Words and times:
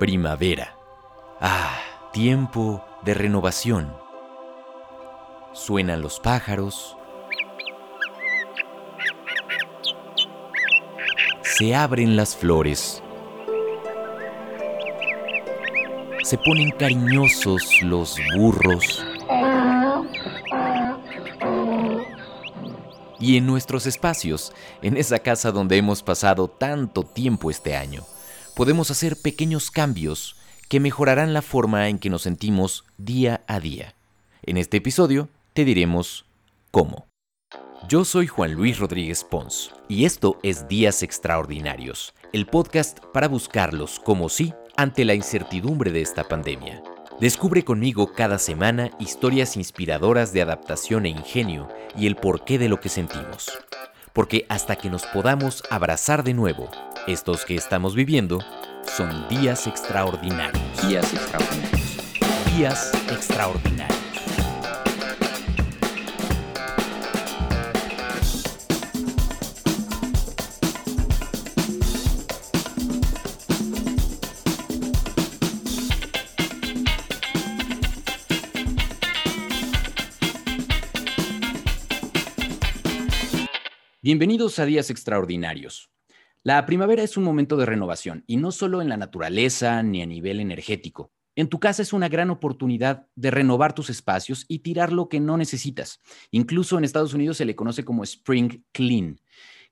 Primavera. 0.00 0.78
Ah, 1.42 1.78
tiempo 2.10 2.82
de 3.04 3.12
renovación. 3.12 3.94
Suenan 5.52 6.00
los 6.00 6.18
pájaros. 6.20 6.96
Se 11.42 11.74
abren 11.74 12.16
las 12.16 12.34
flores. 12.34 13.02
Se 16.22 16.38
ponen 16.38 16.70
cariñosos 16.70 17.82
los 17.82 18.16
burros. 18.38 19.04
Y 23.18 23.36
en 23.36 23.44
nuestros 23.44 23.84
espacios, 23.84 24.54
en 24.80 24.96
esa 24.96 25.18
casa 25.18 25.52
donde 25.52 25.76
hemos 25.76 26.02
pasado 26.02 26.48
tanto 26.48 27.02
tiempo 27.02 27.50
este 27.50 27.76
año, 27.76 28.02
podemos 28.50 28.90
hacer 28.90 29.16
pequeños 29.16 29.70
cambios 29.70 30.36
que 30.68 30.80
mejorarán 30.80 31.32
la 31.32 31.42
forma 31.42 31.88
en 31.88 31.98
que 31.98 32.10
nos 32.10 32.22
sentimos 32.22 32.84
día 32.98 33.42
a 33.46 33.60
día. 33.60 33.94
En 34.42 34.56
este 34.56 34.76
episodio 34.76 35.28
te 35.52 35.64
diremos 35.64 36.24
cómo. 36.70 37.06
Yo 37.88 38.04
soy 38.04 38.26
Juan 38.26 38.52
Luis 38.52 38.78
Rodríguez 38.78 39.24
Pons 39.24 39.72
y 39.88 40.04
esto 40.04 40.38
es 40.42 40.68
Días 40.68 41.02
Extraordinarios, 41.02 42.14
el 42.32 42.46
podcast 42.46 42.98
para 43.12 43.26
buscarlos 43.26 43.98
como 43.98 44.28
sí 44.28 44.52
ante 44.76 45.04
la 45.04 45.14
incertidumbre 45.14 45.90
de 45.90 46.02
esta 46.02 46.24
pandemia. 46.24 46.82
Descubre 47.20 47.64
conmigo 47.64 48.12
cada 48.12 48.38
semana 48.38 48.90
historias 48.98 49.56
inspiradoras 49.56 50.32
de 50.32 50.42
adaptación 50.42 51.04
e 51.04 51.10
ingenio 51.10 51.68
y 51.96 52.06
el 52.06 52.16
porqué 52.16 52.58
de 52.58 52.68
lo 52.68 52.80
que 52.80 52.88
sentimos. 52.88 53.50
Porque 54.12 54.46
hasta 54.48 54.76
que 54.76 54.88
nos 54.88 55.04
podamos 55.06 55.62
abrazar 55.70 56.24
de 56.24 56.34
nuevo, 56.34 56.70
estos 57.12 57.44
que 57.44 57.56
estamos 57.56 57.96
viviendo 57.96 58.38
son 58.84 59.28
días 59.28 59.66
extraordinarios. 59.66 60.62
Días 60.86 61.12
extraordinarios. 61.12 62.56
Días 62.56 62.92
extraordinarios. 63.10 64.00
Bienvenidos 84.00 84.58
a 84.58 84.64
Días 84.64 84.90
Extraordinarios. 84.90 85.90
La 86.42 86.64
primavera 86.64 87.02
es 87.02 87.18
un 87.18 87.24
momento 87.24 87.58
de 87.58 87.66
renovación 87.66 88.24
y 88.26 88.38
no 88.38 88.50
solo 88.50 88.80
en 88.80 88.88
la 88.88 88.96
naturaleza 88.96 89.82
ni 89.82 90.00
a 90.00 90.06
nivel 90.06 90.40
energético. 90.40 91.12
En 91.36 91.48
tu 91.48 91.60
casa 91.60 91.82
es 91.82 91.92
una 91.92 92.08
gran 92.08 92.30
oportunidad 92.30 93.08
de 93.14 93.30
renovar 93.30 93.74
tus 93.74 93.90
espacios 93.90 94.46
y 94.48 94.60
tirar 94.60 94.90
lo 94.90 95.10
que 95.10 95.20
no 95.20 95.36
necesitas. 95.36 96.00
Incluso 96.30 96.78
en 96.78 96.84
Estados 96.84 97.12
Unidos 97.12 97.36
se 97.36 97.44
le 97.44 97.54
conoce 97.54 97.84
como 97.84 98.04
Spring 98.04 98.64
Clean. 98.72 99.20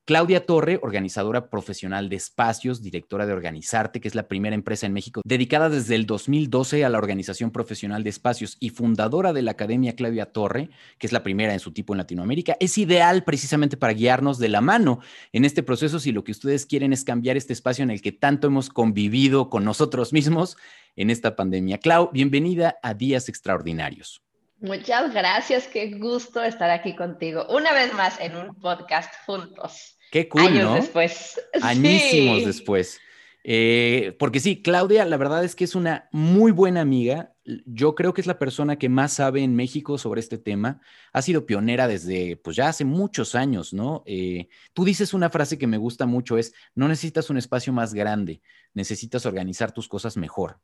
Claudia 0.08 0.46
Torre, 0.46 0.78
organizadora 0.80 1.50
profesional 1.50 2.08
de 2.08 2.16
espacios, 2.16 2.80
directora 2.80 3.26
de 3.26 3.34
Organizarte, 3.34 4.00
que 4.00 4.08
es 4.08 4.14
la 4.14 4.26
primera 4.26 4.54
empresa 4.54 4.86
en 4.86 4.94
México 4.94 5.20
dedicada 5.22 5.68
desde 5.68 5.96
el 5.96 6.06
2012 6.06 6.82
a 6.82 6.88
la 6.88 6.96
organización 6.96 7.50
profesional 7.50 8.04
de 8.04 8.08
espacios 8.08 8.56
y 8.58 8.70
fundadora 8.70 9.34
de 9.34 9.42
la 9.42 9.50
Academia 9.50 9.94
Claudia 9.94 10.32
Torre, 10.32 10.70
que 10.98 11.06
es 11.06 11.12
la 11.12 11.22
primera 11.22 11.52
en 11.52 11.60
su 11.60 11.74
tipo 11.74 11.92
en 11.92 11.98
Latinoamérica, 11.98 12.56
es 12.58 12.78
ideal 12.78 13.22
precisamente 13.22 13.76
para 13.76 13.92
guiarnos 13.92 14.38
de 14.38 14.48
la 14.48 14.62
mano 14.62 15.00
en 15.34 15.44
este 15.44 15.62
proceso 15.62 16.00
si 16.00 16.10
lo 16.10 16.24
que 16.24 16.32
ustedes 16.32 16.64
quieren 16.64 16.94
es 16.94 17.04
cambiar 17.04 17.36
este 17.36 17.52
espacio 17.52 17.82
en 17.82 17.90
el 17.90 18.00
que 18.00 18.12
tanto 18.12 18.46
hemos 18.46 18.70
convivido 18.70 19.50
con 19.50 19.62
nosotros 19.62 20.14
mismos 20.14 20.56
en 20.96 21.10
esta 21.10 21.36
pandemia. 21.36 21.76
Clau, 21.80 22.08
bienvenida 22.14 22.78
a 22.82 22.94
Días 22.94 23.28
Extraordinarios. 23.28 24.22
Muchas 24.60 25.12
gracias, 25.12 25.68
qué 25.68 25.98
gusto 25.98 26.42
estar 26.42 26.70
aquí 26.70 26.96
contigo 26.96 27.46
una 27.50 27.74
vez 27.74 27.92
más 27.92 28.18
en 28.20 28.36
un 28.36 28.54
podcast 28.54 29.12
juntos. 29.26 29.97
Qué 30.10 30.28
cool, 30.28 30.42
Años 30.42 30.74
después. 30.74 31.40
Añísimos 31.62 32.44
después. 32.44 33.00
Eh, 33.44 34.14
porque 34.18 34.40
sí, 34.40 34.62
Claudia, 34.62 35.04
la 35.04 35.16
verdad 35.16 35.44
es 35.44 35.54
que 35.54 35.64
es 35.64 35.74
una 35.74 36.08
muy 36.12 36.52
buena 36.52 36.80
amiga. 36.80 37.34
Yo 37.64 37.94
creo 37.94 38.12
que 38.12 38.20
es 38.20 38.26
la 38.26 38.38
persona 38.38 38.76
que 38.76 38.88
más 38.88 39.14
sabe 39.14 39.42
en 39.42 39.56
México 39.56 39.96
sobre 39.96 40.20
este 40.20 40.36
tema. 40.36 40.80
Ha 41.12 41.22
sido 41.22 41.46
pionera 41.46 41.88
desde, 41.88 42.36
pues 42.36 42.56
ya 42.56 42.68
hace 42.68 42.84
muchos 42.84 43.34
años, 43.34 43.72
¿no? 43.72 44.02
Eh, 44.06 44.48
tú 44.74 44.84
dices 44.84 45.14
una 45.14 45.30
frase 45.30 45.56
que 45.56 45.66
me 45.66 45.78
gusta 45.78 46.04
mucho, 46.04 46.36
es, 46.36 46.52
no 46.74 46.88
necesitas 46.88 47.30
un 47.30 47.38
espacio 47.38 47.72
más 47.72 47.94
grande, 47.94 48.42
necesitas 48.74 49.24
organizar 49.24 49.72
tus 49.72 49.88
cosas 49.88 50.16
mejor. 50.18 50.60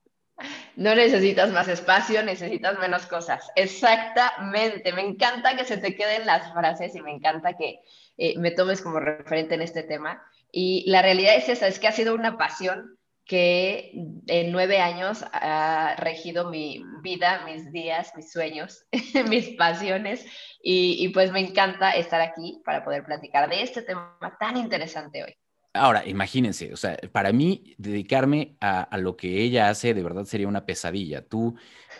No 0.77 0.95
necesitas 0.95 1.51
más 1.53 1.69
espacio, 1.69 2.23
necesitas 2.23 2.79
menos 2.79 3.07
cosas. 3.07 3.51
Exactamente. 3.55 4.93
Me 4.93 5.03
encanta 5.03 5.57
que 5.57 5.65
se 5.65 5.77
te 5.77 5.95
queden 5.95 6.27
las 6.27 6.53
frases 6.53 6.95
y 6.97 7.03
me 7.03 7.13
encanta 7.13 7.57
que 7.57 7.81
eh, 8.19 8.39
me 8.39 8.51
tomes 8.51 8.83
como 8.83 9.01
referente 9.01 9.55
en 9.55 9.63
este 9.63 9.83
tema. 9.85 10.23
Y 10.51 10.85
la 10.91 11.03
realidad 11.03 11.37
es 11.37 11.49
esa, 11.49 11.69
es 11.69 11.79
que 11.79 11.89
ha 11.89 11.93
sido 11.93 12.15
una 12.15 12.37
pasión 12.37 12.99
que 13.25 13.93
en 14.27 14.53
nueve 14.53 14.81
años 14.81 15.25
ha 15.33 15.97
regido 15.97 16.51
mi 16.51 16.85
vida, 17.03 17.43
mis 17.47 17.73
días, 17.73 18.13
mis 18.17 18.31
sueños, 18.31 18.85
mis 19.29 19.51
pasiones. 19.51 20.27
Y, 20.63 20.97
y 20.99 21.09
pues 21.11 21.31
me 21.31 21.41
encanta 21.41 21.93
estar 21.93 22.21
aquí 22.21 22.61
para 22.65 22.85
poder 22.85 23.05
platicar 23.05 23.49
de 23.49 23.63
este 23.63 23.83
tema 23.83 24.19
tan 24.41 24.57
interesante 24.57 25.23
hoy. 25.23 25.37
Ahora, 25.77 26.07
imagínense, 26.07 26.73
o 26.73 26.77
sea, 26.77 26.97
para 27.11 27.33
mí 27.33 27.75
dedicarme 27.79 28.57
a, 28.61 28.97
lo 28.97 29.17
que 29.17 29.43
ella 29.43 29.69
hace 29.69 29.93
de 29.93 30.05
verdad 30.05 30.25
sería 30.25 30.47
una 30.47 30.67
pesadilla. 30.67 31.27
Tú, 31.27 31.57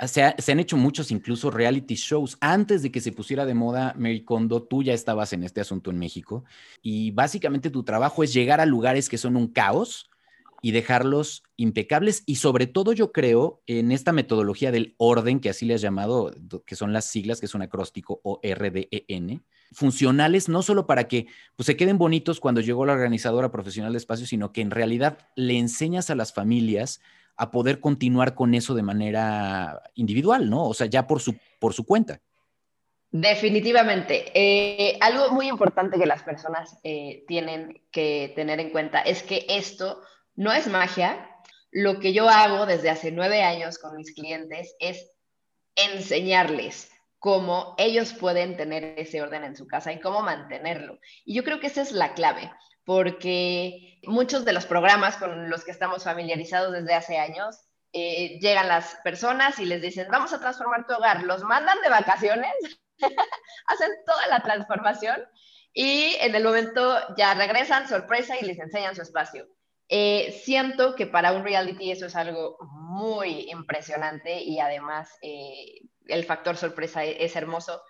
se, 0.07 0.33
se, 0.39 0.53
han 0.53 0.61
hecho 0.61 0.77
muchos 0.77 1.11
incluso 1.11 1.51
reality 1.51 1.97
shows. 1.97 2.39
Antes 2.41 2.83
de 2.83 2.93
que 2.93 3.01
se 3.01 3.11
pusiera 3.11 3.45
de 3.45 3.55
moda 3.55 3.93
Mary 3.99 4.23
Kondo, 4.23 4.63
tú 4.63 4.85
ya 4.85 4.95
estabas 4.95 5.33
en 5.33 5.43
este 5.43 5.61
asunto 5.61 5.91
en 5.91 5.99
México 5.99 6.45
y 6.83 7.11
básicamente 7.11 7.69
tu 7.69 7.83
trabajo 7.83 8.23
es 8.23 8.33
llegar 8.33 8.61
a 8.61 8.67
lugares 8.67 9.09
que 9.09 9.19
son 9.19 9.37
un 9.37 9.49
caos 9.49 10.09
y 10.63 10.71
dejarlos 10.71 11.43
impecables 11.57 12.23
y 12.27 12.37
sobre 12.37 12.69
todo 12.69 12.93
yo 12.93 13.11
creo 13.11 13.61
en 13.67 13.91
esta 13.91 14.13
metodología 14.13 14.71
del 14.71 14.95
orden 14.99 15.41
que 15.41 15.51
así 15.51 15.67
le 15.67 15.75
has 15.75 15.81
llamado, 15.81 16.33
que 16.65 16.77
son 16.77 16.93
las 16.93 17.07
siglas, 17.07 17.41
que 17.41 17.47
es 17.47 17.55
un 17.57 17.63
acróstico 17.63 18.21
o 18.23 18.41
RDEN 18.41 19.43
funcionales, 19.73 20.49
no 20.49 20.63
solo 20.63 20.87
para 20.87 21.09
que 21.09 21.27
pues, 21.57 21.67
se 21.67 21.77
queden 21.77 21.99
bonitos 21.99 22.41
cuando 22.41 22.61
llegó 22.61 22.87
la 22.87 22.93
organizadora 22.93 23.51
profesional 23.51 23.93
de 23.93 23.99
espacios, 23.99 24.29
sino 24.29 24.53
que 24.53 24.61
en 24.61 24.71
realidad 24.71 25.19
le 25.35 25.59
enseñas 25.59 26.11
a 26.11 26.15
las 26.15 26.33
familias 26.33 27.01
a 27.37 27.51
poder 27.51 27.81
continuar 27.81 28.35
con 28.35 28.55
eso 28.55 28.75
de 28.75 28.83
manera 28.83 29.83
individual, 29.95 30.49
¿no? 30.49 30.65
O 30.65 30.75
sea, 30.75 30.87
ya 30.87 31.07
por 31.07 31.21
su, 31.21 31.37
por 31.59 31.75
su 31.75 31.85
cuenta. 31.85 32.21
Definitivamente. 33.11 34.31
Eh, 34.35 34.99
algo 35.01 35.31
muy 35.31 35.49
importante 35.49 35.99
que 35.99 36.07
las 36.07 36.23
personas 36.23 36.79
eh, 36.83 37.25
tienen 37.29 37.81
que 37.91 38.33
tener 38.35 38.61
en 38.61 38.71
cuenta 38.71 39.01
es 39.01 39.23
que 39.23 39.47
esto 39.49 40.03
no 40.35 40.53
es 40.53 40.67
magia. 40.67 41.31
Lo 41.71 41.99
que 42.01 42.13
yo 42.13 42.29
hago 42.29 42.67
desde 42.67 42.91
hace 42.91 43.13
nueve 43.13 43.43
años 43.43 43.79
con 43.79 43.97
mis 43.97 44.13
clientes 44.15 44.75
es 44.81 45.11
enseñarles 45.77 46.91
cómo 47.25 47.75
ellos 47.79 48.13
pueden 48.13 48.55
tener 48.55 48.99
ese 48.99 49.23
orden 49.23 49.45
en 49.45 49.57
su 49.57 49.67
casa 49.67 49.91
y 49.91 49.99
cómo 49.99 50.21
mantenerlo. 50.21 50.99
Y 51.25 51.35
yo 51.35 51.43
creo 51.43 51.59
que 51.59 51.69
esa 51.69 51.81
es 51.81 51.91
la 51.93 52.13
clave, 52.13 52.53
porque 52.85 53.99
muchos 54.03 54.45
de 54.45 54.53
los 54.53 54.67
programas 54.67 55.17
con 55.17 55.49
los 55.49 55.65
que 55.65 55.71
estamos 55.71 56.05
familiarizados 56.05 56.75
desde 56.75 56.93
hace 56.93 57.17
años, 57.17 57.65
eh, 57.95 58.39
llegan 58.41 58.69
las 58.69 58.97
personas 58.97 59.59
y 59.59 59.65
les 59.65 59.81
dicen, 59.81 60.09
vamos 60.11 60.35
a 60.35 60.39
transformar 60.39 60.87
tu 60.87 60.93
hogar, 60.93 61.23
los 61.23 61.43
mandan 61.45 61.81
de 61.81 61.89
vacaciones, 61.89 62.53
hacen 63.69 63.91
toda 64.05 64.27
la 64.27 64.41
transformación 64.41 65.17
y 65.73 66.17
en 66.21 66.35
el 66.35 66.45
momento 66.45 66.95
ya 67.17 67.33
regresan, 67.33 67.89
sorpresa, 67.89 68.37
y 68.39 68.45
les 68.45 68.59
enseñan 68.59 68.95
su 68.95 69.01
espacio. 69.01 69.47
Eh, 69.89 70.41
siento 70.45 70.95
que 70.95 71.07
para 71.07 71.33
un 71.33 71.45
reality 71.45 71.91
eso 71.91 72.07
es 72.07 72.17
algo 72.17 72.57
muy 72.73 73.51
impresionante 73.51 74.43
y 74.43 74.59
además 74.59 75.11
eh, 75.21 75.83
el 76.07 76.25
factor 76.25 76.57
sorpresa 76.57 77.05
e-, 77.05 77.23
es, 77.25 77.37
hermoso, 77.37 77.83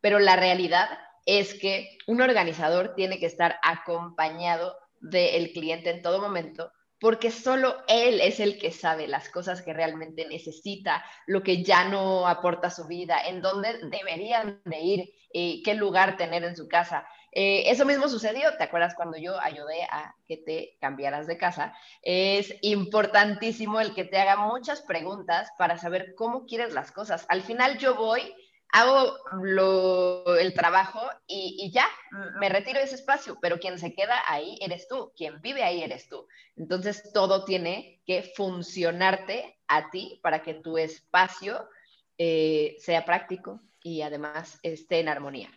pero 0.00 0.18
la 0.18 0.36
realidad 0.36 0.88
es 1.26 1.54
que 1.54 1.98
un 2.06 2.22
organizador 2.22 2.94
tiene 2.94 3.18
que 3.18 3.26
estar 3.26 3.58
acompañado 3.62 4.76
del 5.00 5.52
cliente 5.52 5.90
en 5.90 6.02
todo 6.02 6.20
momento 6.20 6.72
porque 7.02 7.32
solo 7.32 7.82
él 7.88 8.20
es 8.20 8.38
el 8.38 8.60
que 8.60 8.70
sabe 8.70 9.08
las 9.08 9.28
cosas 9.28 9.60
que 9.60 9.72
realmente 9.72 10.24
necesita, 10.28 11.04
lo 11.26 11.42
que 11.42 11.64
ya 11.64 11.88
no 11.88 12.28
aporta 12.28 12.68
a 12.68 12.70
su 12.70 12.86
vida, 12.86 13.20
en 13.26 13.42
dónde 13.42 13.80
deberían 13.90 14.62
de 14.64 14.78
ir, 14.78 15.12
y 15.32 15.64
qué 15.64 15.74
lugar 15.74 16.16
tener 16.16 16.44
en 16.44 16.56
su 16.56 16.68
casa. 16.68 17.04
Eh, 17.32 17.64
eso 17.70 17.86
mismo 17.86 18.08
sucedió, 18.08 18.56
¿te 18.56 18.64
acuerdas 18.64 18.94
cuando 18.94 19.16
yo 19.16 19.40
ayudé 19.40 19.84
a 19.90 20.14
que 20.26 20.36
te 20.36 20.76
cambiaras 20.80 21.26
de 21.26 21.38
casa? 21.38 21.74
Es 22.02 22.54
importantísimo 22.60 23.80
el 23.80 23.94
que 23.94 24.04
te 24.04 24.18
haga 24.18 24.36
muchas 24.36 24.82
preguntas 24.82 25.50
para 25.58 25.78
saber 25.78 26.14
cómo 26.14 26.44
quieres 26.46 26.74
las 26.74 26.92
cosas. 26.92 27.24
Al 27.28 27.42
final 27.42 27.78
yo 27.78 27.96
voy 27.96 28.34
hago 28.72 29.14
el 30.38 30.54
trabajo 30.54 31.00
y, 31.26 31.56
y, 31.60 31.70
ya, 31.70 31.86
me 32.40 32.48
retiro 32.48 32.78
de 32.78 32.86
ese 32.86 32.94
espacio, 32.94 33.38
pero 33.40 33.58
quien 33.58 33.78
se 33.78 33.94
queda 33.94 34.22
ahí 34.26 34.58
eres 34.62 34.88
tú, 34.88 35.12
quien 35.14 35.40
vive 35.42 35.62
ahí 35.62 35.82
eres 35.82 36.08
tú. 36.08 36.26
Entonces 36.56 37.12
todo 37.12 37.44
tiene 37.44 38.00
que 38.06 38.32
funcionarte 38.34 39.58
a 39.68 39.90
ti 39.90 40.18
para 40.22 40.42
que 40.42 40.54
tu 40.54 40.78
espacio 40.78 41.68
eh, 42.16 42.76
sea 42.78 43.04
práctico 43.04 43.60
y 43.82 44.00
además 44.00 44.58
esté 44.62 45.00
en 45.00 45.08
armonía. 45.08 45.50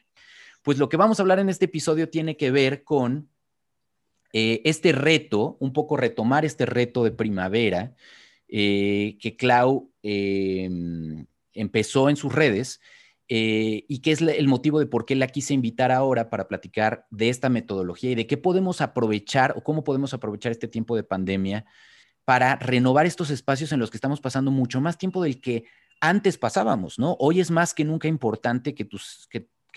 Pues 0.65 0.79
lo 0.79 0.89
que 0.89 0.97
vamos 0.97 1.19
a 1.19 1.21
hablar 1.21 1.37
en 1.37 1.47
este 1.47 1.65
episodio 1.65 2.09
tiene 2.09 2.37
que 2.37 2.49
ver 2.49 2.83
con 2.83 3.29
eh, 4.33 4.63
este 4.65 4.93
reto, 4.93 5.57
un 5.59 5.71
poco 5.73 5.95
retomar 5.95 6.43
este 6.43 6.65
reto 6.65 7.03
de 7.03 7.11
primavera 7.11 7.93
eh, 8.47 9.15
que 9.21 9.37
Clau 9.37 9.91
em, 10.01 11.27
empezó 11.53 12.09
en 12.09 12.15
sus 12.15 12.33
redes 12.33 12.81
y 13.27 13.99
que 13.99 14.11
es 14.11 14.21
el 14.21 14.47
motivo 14.47 14.79
de 14.79 14.87
por 14.87 15.05
qué 15.05 15.13
la 15.13 15.27
quise 15.27 15.53
invitar 15.53 15.91
ahora 15.91 16.31
para 16.31 16.47
platicar 16.47 17.05
de 17.11 17.29
esta 17.29 17.49
metodología 17.49 18.11
y 18.11 18.15
de 18.15 18.25
qué 18.25 18.37
podemos 18.37 18.81
aprovechar 18.81 19.53
o 19.55 19.63
cómo 19.63 19.83
podemos 19.83 20.15
aprovechar 20.15 20.51
este 20.51 20.67
tiempo 20.67 20.95
de 20.95 21.03
pandemia 21.03 21.65
para 22.23 22.55
renovar 22.55 23.05
estos 23.05 23.29
espacios 23.29 23.71
en 23.71 23.79
los 23.79 23.91
que 23.91 23.97
estamos 23.97 24.19
pasando 24.19 24.49
mucho 24.49 24.81
más 24.81 24.97
tiempo 24.97 25.21
del 25.21 25.41
que 25.41 25.65
antes 26.01 26.39
pasábamos, 26.39 26.99
¿no? 26.99 27.15
Hoy 27.19 27.39
es 27.39 27.51
más 27.51 27.73
que 27.73 27.85
nunca 27.85 28.07
importante 28.07 28.73
que, 28.73 28.85
tus, 28.85 29.27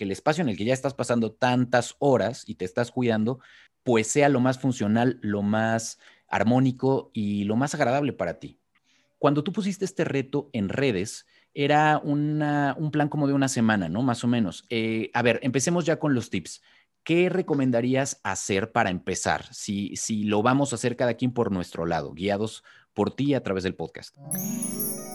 el 0.03 0.11
espacio 0.11 0.41
en 0.41 0.49
el 0.49 0.57
que 0.57 0.65
ya 0.65 0.73
estás 0.73 0.93
pasando 0.93 1.31
tantas 1.31 1.95
horas 1.99 2.43
y 2.47 2.55
te 2.55 2.65
estás 2.65 2.91
cuidando, 2.91 3.39
pues 3.83 4.07
sea 4.07 4.29
lo 4.29 4.39
más 4.39 4.59
funcional, 4.59 5.19
lo 5.21 5.41
más 5.41 5.99
armónico 6.27 7.11
y 7.13 7.43
lo 7.45 7.55
más 7.55 7.73
agradable 7.75 8.13
para 8.13 8.39
ti. 8.39 8.59
Cuando 9.17 9.43
tú 9.43 9.51
pusiste 9.51 9.85
este 9.85 10.05
reto 10.05 10.49
en 10.53 10.69
redes, 10.69 11.25
era 11.53 11.99
un 12.03 12.89
plan 12.91 13.09
como 13.09 13.27
de 13.27 13.33
una 13.33 13.49
semana, 13.49 13.89
¿no? 13.89 14.01
Más 14.01 14.23
o 14.23 14.27
menos. 14.27 14.65
Eh, 14.69 15.11
a 15.13 15.21
ver, 15.21 15.39
empecemos 15.43 15.85
ya 15.85 15.99
con 15.99 16.13
los 16.13 16.29
tips. 16.29 16.61
¿Qué 17.03 17.29
recomendarías 17.29 18.19
hacer 18.23 18.71
para 18.71 18.89
empezar? 18.89 19.53
Si, 19.53 19.95
si 19.95 20.23
lo 20.23 20.41
vamos 20.43 20.71
a 20.71 20.75
hacer 20.75 20.95
cada 20.95 21.15
quien 21.15 21.33
por 21.33 21.51
nuestro 21.51 21.85
lado, 21.85 22.13
guiados 22.13 22.63
por 22.93 23.15
ti 23.15 23.33
a 23.33 23.43
través 23.43 23.63
del 23.63 23.75
podcast. 23.75 24.15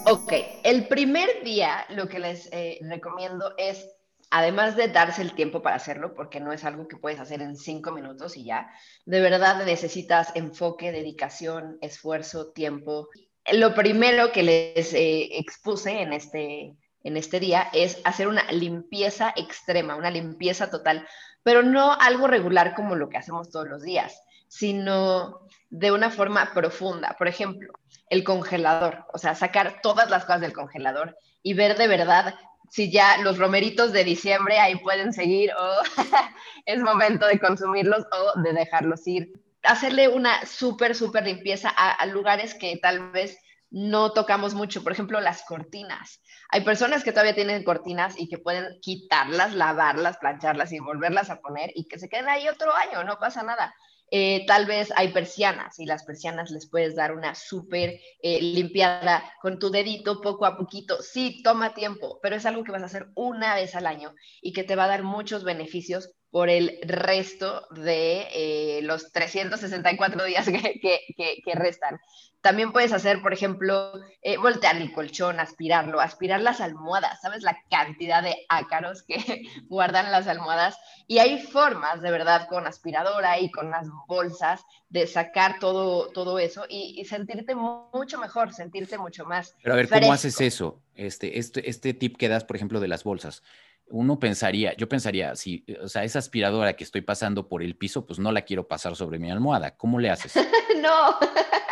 Ok, 0.06 0.32
el 0.64 0.86
primer 0.88 1.28
día 1.44 1.86
lo 1.90 2.08
que 2.08 2.18
les 2.18 2.48
eh, 2.52 2.78
recomiendo 2.82 3.54
es, 3.56 3.88
además 4.30 4.76
de 4.76 4.88
darse 4.88 5.22
el 5.22 5.34
tiempo 5.34 5.62
para 5.62 5.76
hacerlo, 5.76 6.14
porque 6.14 6.40
no 6.40 6.52
es 6.52 6.64
algo 6.64 6.88
que 6.88 6.96
puedes 6.96 7.20
hacer 7.20 7.42
en 7.42 7.56
cinco 7.56 7.92
minutos 7.92 8.36
y 8.36 8.44
ya, 8.44 8.70
de 9.04 9.20
verdad 9.20 9.64
necesitas 9.64 10.32
enfoque, 10.34 10.92
dedicación, 10.92 11.78
esfuerzo, 11.80 12.52
tiempo. 12.52 13.08
Lo 13.52 13.74
primero 13.74 14.32
que 14.32 14.42
les 14.42 14.94
eh, 14.94 15.38
expuse 15.38 16.00
en 16.00 16.12
este, 16.12 16.74
en 17.02 17.16
este 17.16 17.40
día 17.40 17.68
es 17.72 18.00
hacer 18.04 18.28
una 18.28 18.50
limpieza 18.50 19.32
extrema, 19.36 19.96
una 19.96 20.10
limpieza 20.10 20.70
total, 20.70 21.06
pero 21.42 21.62
no 21.62 21.92
algo 21.92 22.26
regular 22.26 22.74
como 22.74 22.96
lo 22.96 23.08
que 23.08 23.18
hacemos 23.18 23.50
todos 23.50 23.68
los 23.68 23.82
días, 23.82 24.22
sino 24.48 25.40
de 25.70 25.92
una 25.92 26.10
forma 26.10 26.52
profunda. 26.54 27.14
Por 27.18 27.28
ejemplo, 27.28 27.72
el 28.08 28.24
congelador, 28.24 29.04
o 29.12 29.18
sea, 29.18 29.34
sacar 29.34 29.80
todas 29.82 30.10
las 30.10 30.24
cosas 30.24 30.40
del 30.40 30.52
congelador 30.52 31.16
y 31.42 31.54
ver 31.54 31.76
de 31.76 31.88
verdad 31.88 32.34
si 32.74 32.90
ya 32.90 33.18
los 33.18 33.38
romeritos 33.38 33.92
de 33.92 34.02
diciembre 34.02 34.58
ahí 34.58 34.74
pueden 34.74 35.12
seguir 35.12 35.52
o 35.56 35.82
es 36.66 36.80
momento 36.80 37.24
de 37.24 37.38
consumirlos 37.38 38.04
o 38.10 38.40
de 38.40 38.52
dejarlos 38.52 39.06
ir. 39.06 39.32
Hacerle 39.62 40.08
una 40.08 40.44
súper, 40.44 40.96
súper 40.96 41.24
limpieza 41.24 41.68
a, 41.68 42.04
lugares 42.06 42.56
que 42.56 42.76
tal 42.78 43.12
vez 43.12 43.38
no 43.70 44.12
tocamos 44.12 44.54
mucho, 44.54 44.82
por 44.82 44.90
ejemplo, 44.90 45.20
las 45.20 45.44
cortinas. 45.44 46.20
Hay 46.50 46.62
personas 46.62 47.04
que 47.04 47.12
todavía 47.12 47.36
tienen 47.36 47.62
cortinas 47.62 48.18
y 48.18 48.28
que 48.28 48.38
pueden 48.38 48.66
quitarlas, 48.80 49.54
lavarlas, 49.54 50.16
plancharlas 50.16 50.72
y 50.72 50.80
volverlas 50.80 51.30
a 51.30 51.40
poner 51.40 51.70
y 51.76 51.86
que 51.86 52.00
se 52.00 52.08
queden 52.08 52.28
ahí 52.28 52.48
otro 52.48 52.74
año, 52.74 53.04
no 53.04 53.20
pasa 53.20 53.44
nada. 53.44 53.72
Eh, 54.16 54.44
tal 54.46 54.66
vez 54.66 54.92
hay 54.94 55.08
persianas 55.12 55.80
y 55.80 55.86
las 55.86 56.04
persianas 56.04 56.52
les 56.52 56.68
puedes 56.70 56.94
dar 56.94 57.12
una 57.12 57.34
súper 57.34 57.98
eh, 58.22 58.40
limpiada 58.40 59.24
con 59.42 59.58
tu 59.58 59.70
dedito 59.70 60.20
poco 60.20 60.46
a 60.46 60.56
poquito. 60.56 61.02
Sí, 61.02 61.42
toma 61.42 61.74
tiempo, 61.74 62.20
pero 62.22 62.36
es 62.36 62.46
algo 62.46 62.62
que 62.62 62.70
vas 62.70 62.82
a 62.82 62.86
hacer 62.86 63.08
una 63.16 63.56
vez 63.56 63.74
al 63.74 63.86
año 63.88 64.14
y 64.40 64.52
que 64.52 64.62
te 64.62 64.76
va 64.76 64.84
a 64.84 64.88
dar 64.88 65.02
muchos 65.02 65.42
beneficios 65.42 66.12
por 66.34 66.50
el 66.50 66.80
resto 66.82 67.64
de 67.70 68.26
eh, 68.34 68.80
los 68.82 69.12
364 69.12 70.24
días 70.24 70.44
que, 70.48 71.54
restan. 71.54 72.00
También 72.40 72.72
puedes 72.72 72.92
hacer, 72.92 73.22
por 73.22 73.32
ejemplo, 73.32 73.92
eh, 74.20 74.36
voltear 74.36 74.76
el 74.78 74.92
colchón, 74.92 75.38
aspirarlo, 75.38 76.00
aspirar 76.00 76.40
las 76.40 76.60
almohadas. 76.60 77.20
¿Sabes 77.22 77.44
la 77.44 77.56
cantidad 77.70 78.20
de 78.20 78.34
ácaros 78.48 79.04
que 79.04 79.14
guardan 79.68 80.10
las 80.10 80.26
almohadas? 80.26 80.76
Y 81.06 81.18
hay 81.18 81.40
formas, 81.40 82.02
de 82.02 82.10
verdad, 82.10 82.48
con 82.48 82.66
aspiradora 82.66 83.38
y 83.38 83.48
con 83.52 83.70
las 83.70 83.86
bolsas, 84.08 84.64
de 84.88 85.06
sacar 85.06 85.60
todo, 85.60 86.10
todo 86.10 86.40
eso 86.40 86.66
y, 86.68 87.04
sentirte 87.04 87.54
mucho 87.54 88.18
mejor, 88.18 88.52
sentirte 88.52 88.98
mucho 88.98 89.24
más. 89.24 89.54
Pero 89.62 89.74
a 89.74 89.76
ver, 89.76 89.88
¿cómo 89.88 90.12
haces 90.12 90.40
eso? 90.40 90.82
Este, 90.96 91.38
este, 91.38 91.70
este 91.70 91.94
tip 91.94 92.16
que 92.16 92.28
das, 92.28 92.42
por 92.42 92.56
ejemplo, 92.56 92.80
de 92.80 92.88
las 92.88 93.04
bolsas 93.04 93.44
uno 93.88 94.18
pensaría, 94.18 94.74
yo 94.76 94.88
pensaría, 94.88 95.36
si, 95.36 95.64
o 95.82 95.88
sea, 95.88 96.04
esa 96.04 96.18
aspiradora 96.18 96.74
que 96.74 96.84
estoy 96.84 97.02
pasando 97.02 97.48
por 97.48 97.62
el 97.62 97.76
piso, 97.76 98.06
pues 98.06 98.18
no 98.18 98.32
la 98.32 98.42
quiero 98.42 98.66
pasar 98.66 98.96
sobre 98.96 99.18
mi 99.18 99.30
almohada. 99.30 99.76
¿Cómo 99.76 99.98
le 99.98 100.10
haces? 100.10 100.34
no, 100.82 101.18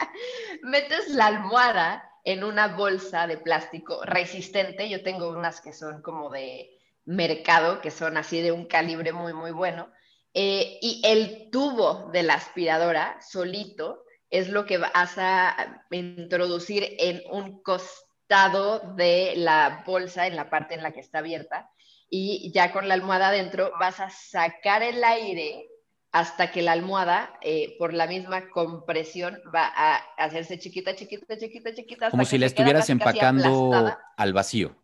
metes 0.63 1.09
la 1.09 1.27
almohada 1.27 2.09
en 2.25 2.45
una 2.45 2.69
bolsa 2.69 3.27
de 3.27 3.39
plástico 3.39 4.05
resistente. 4.05 4.89
Yo 4.89 5.03
tengo 5.03 5.31
unas 5.31 5.61
que 5.61 5.73
son 5.73 6.03
como 6.03 6.31
de 6.31 6.79
mercado, 7.05 7.81
que 7.81 7.91
son 7.91 8.17
así 8.17 8.41
de 8.41 8.53
un 8.53 8.67
calibre 8.67 9.13
muy, 9.13 9.33
muy 9.33 9.51
bueno. 9.51 9.91
Eh, 10.35 10.79
y 10.81 11.03
el 11.05 11.51
tubo 11.51 12.11
de 12.13 12.23
la 12.23 12.35
aspiradora 12.35 13.19
solito 13.21 14.05
es 14.31 14.49
lo 14.49 14.65
que 14.65 14.79
vas 14.79 15.19
a 15.19 15.85
introducir 15.91 16.97
en 16.99 17.23
un 17.31 17.63
costado 17.63 18.95
de 18.95 19.35
la 19.37 19.83
bolsa, 19.85 20.27
en 20.27 20.37
la 20.37 20.49
parte 20.49 20.75
en 20.75 20.83
la 20.83 20.93
que 20.93 21.01
está 21.01 21.19
abierta 21.19 21.71
y 22.15 22.53
ya 22.53 22.73
con 22.73 22.89
la 22.89 22.95
almohada 22.95 23.29
adentro 23.29 23.73
vas 23.81 23.99
a 23.99 24.11
sacar 24.11 24.83
el 24.83 25.03
aire 25.03 25.67
hasta 26.13 26.51
que 26.51 26.61
la 26.61 26.73
almohada, 26.73 27.33
eh, 27.41 27.75
por 27.79 27.95
la 27.95 28.07
misma 28.07 28.51
compresión, 28.51 29.41
va 29.53 29.73
a 29.75 29.97
hacerse 30.19 30.59
chiquita, 30.59 30.95
chiquita, 30.95 31.39
chiquita, 31.39 31.75
chiquita. 31.75 32.11
Como 32.11 32.27
si 32.27 32.37
la 32.37 32.47
estuvieras 32.47 32.91
empacando 32.91 33.97
al 34.19 34.33
vacío. 34.35 34.77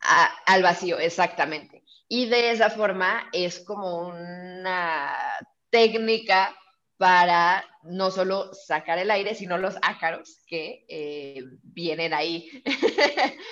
al 0.47 0.63
vacío, 0.63 0.99
exactamente. 0.99 1.85
Y 2.09 2.31
de 2.31 2.53
esa 2.53 2.71
forma 2.71 3.29
es 3.33 3.61
como 3.61 4.09
una 4.09 5.15
técnica 5.69 6.57
para 6.97 7.63
no 7.83 8.11
solo 8.11 8.55
sacar 8.55 8.99
el 8.99 9.11
aire, 9.11 9.35
sino 9.35 9.59
los 9.59 9.77
ácaros 9.83 10.39
que 10.47 10.87
eh, 10.89 11.45
vienen 11.63 12.15
ahí. 12.15 12.63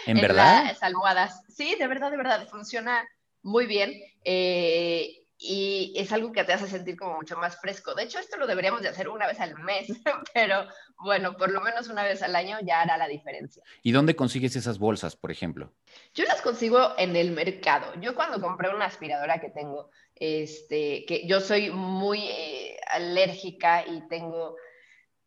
¿En, 0.07 0.17
verdad? 0.23 0.65
Las 0.65 0.83
almohadas. 0.83 1.43
Sí, 1.55 1.77
de 1.79 1.87
verdad, 1.87 2.11
de 2.11 2.17
verdad, 2.17 2.49
funciona 2.49 3.07
muy 3.47 3.67
bien. 3.67 3.95
Eh, 4.25 5.23
y 5.39 5.93
es 5.97 6.13
algo 6.13 6.33
que 6.33 6.45
te 6.45 6.55
hace 6.55 6.67
sentir 6.67 6.97
como 6.97 7.17
mucho 7.17 7.37
más 7.37 7.61
fresco. 7.61 7.95
De 7.95 8.05
hecho, 8.05 8.19
esto 8.19 8.39
lo 8.39 8.47
deberíamos 8.47 8.81
de 8.81 8.89
hacer 8.89 9.09
una 9.09 9.27
vez 9.27 9.39
al 9.39 9.55
mes, 9.59 9.89
pero 10.35 10.67
bueno, 11.05 11.37
por 11.37 11.51
lo 11.51 11.61
menos 11.61 11.89
una 11.89 12.03
vez 12.03 12.23
al 12.23 12.35
año 12.35 12.57
ya 12.65 12.81
hará 12.81 12.97
la 12.97 13.07
diferencia. 13.07 13.63
¿Y 13.83 13.93
dónde 13.93 14.17
consigues 14.17 14.57
esas 14.57 14.79
bolsas, 14.79 15.15
por 15.15 15.31
ejemplo? 15.31 15.73
Yo 16.15 16.25
las 16.25 16.41
consigo 16.41 16.95
en 16.97 17.17
el 17.17 17.33
mercado. 17.33 17.93
Yo 18.01 18.15
cuando 18.15 18.41
compré 18.41 18.75
una 18.75 18.87
aspiradora 18.87 19.39
que 19.39 19.51
tengo, 19.51 19.91
este, 20.15 21.05
que 21.07 21.27
yo 21.27 21.41
soy 21.41 21.71
muy 21.71 22.21
eh, 22.21 22.79
alérgica 22.89 23.87
y 23.87 24.09
tengo 24.09 24.57